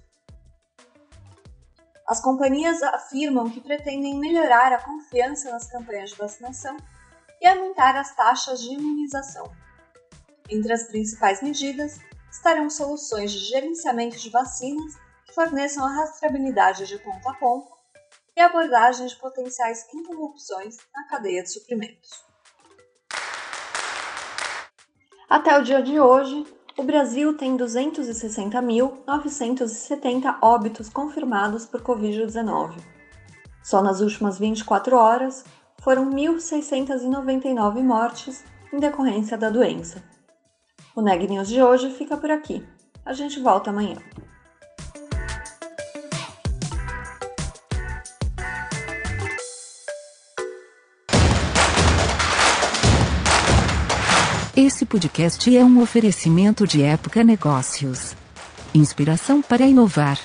As 2.07 2.21
companhias 2.21 2.83
afirmam 2.83 3.49
que 3.49 3.61
pretendem 3.61 4.19
melhorar 4.19 4.71
a 4.73 4.83
confiança 4.83 5.49
nas 5.49 5.65
campanhas 5.65 6.11
de 6.11 6.17
vacinação 6.17 6.77
e 7.41 7.47
aumentar 7.47 7.95
as 7.95 8.15
taxas 8.15 8.61
de 8.61 8.75
imunização 8.75 9.51
entre 10.51 10.73
as 10.73 10.83
principais 10.83 11.41
medidas 11.41 11.99
estarão 12.29 12.69
soluções 12.69 13.31
de 13.31 13.39
gerenciamento 13.39 14.17
de 14.17 14.29
vacinas 14.29 14.93
que 15.25 15.33
forneçam 15.33 15.83
a 15.85 15.95
rastreabilidade 15.95 16.85
de 16.85 16.99
ponto 16.99 17.27
a 17.27 17.33
ponto 17.33 17.71
e 18.35 18.41
abordagem 18.41 19.07
de 19.07 19.15
potenciais 19.15 19.87
interrupções 19.93 20.77
na 20.93 21.07
cadeia 21.07 21.41
de 21.43 21.51
suprimentos. 21.51 22.29
Até 25.29 25.57
o 25.57 25.63
dia 25.63 25.81
de 25.81 25.97
hoje, 25.99 26.45
o 26.77 26.83
Brasil 26.83 27.35
tem 27.37 27.57
260.970 27.57 30.37
óbitos 30.41 30.89
confirmados 30.89 31.65
por 31.65 31.81
Covid-19. 31.81 32.77
Só 33.63 33.81
nas 33.81 34.01
últimas 34.01 34.37
24 34.37 34.97
horas 34.97 35.45
foram 35.81 36.11
1.699 36.11 37.81
mortes 37.81 38.43
em 38.73 38.79
decorrência 38.79 39.37
da 39.37 39.49
doença. 39.49 40.03
O 40.93 41.01
Neg 41.01 41.25
News 41.27 41.47
de 41.47 41.61
hoje 41.61 41.89
fica 41.91 42.17
por 42.17 42.29
aqui. 42.29 42.63
A 43.05 43.13
gente 43.13 43.39
volta 43.39 43.69
amanhã. 43.69 43.95
Esse 54.55 54.85
podcast 54.85 55.57
é 55.57 55.63
um 55.63 55.81
oferecimento 55.81 56.67
de 56.67 56.83
Época 56.83 57.23
Negócios. 57.23 58.15
Inspiração 58.75 59.41
para 59.41 59.65
inovar. 59.65 60.19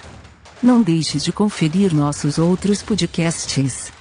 Não 0.61 0.83
deixe 0.83 1.18
de 1.18 1.33
conferir 1.33 1.94
nossos 1.94 2.38
outros 2.38 2.83
podcasts. 2.83 3.92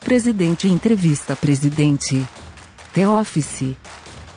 Presidente 0.00 0.66
Entrevista 0.66 1.36
Presidente. 1.36 2.26
The 2.92 3.08
Office. 3.08 3.76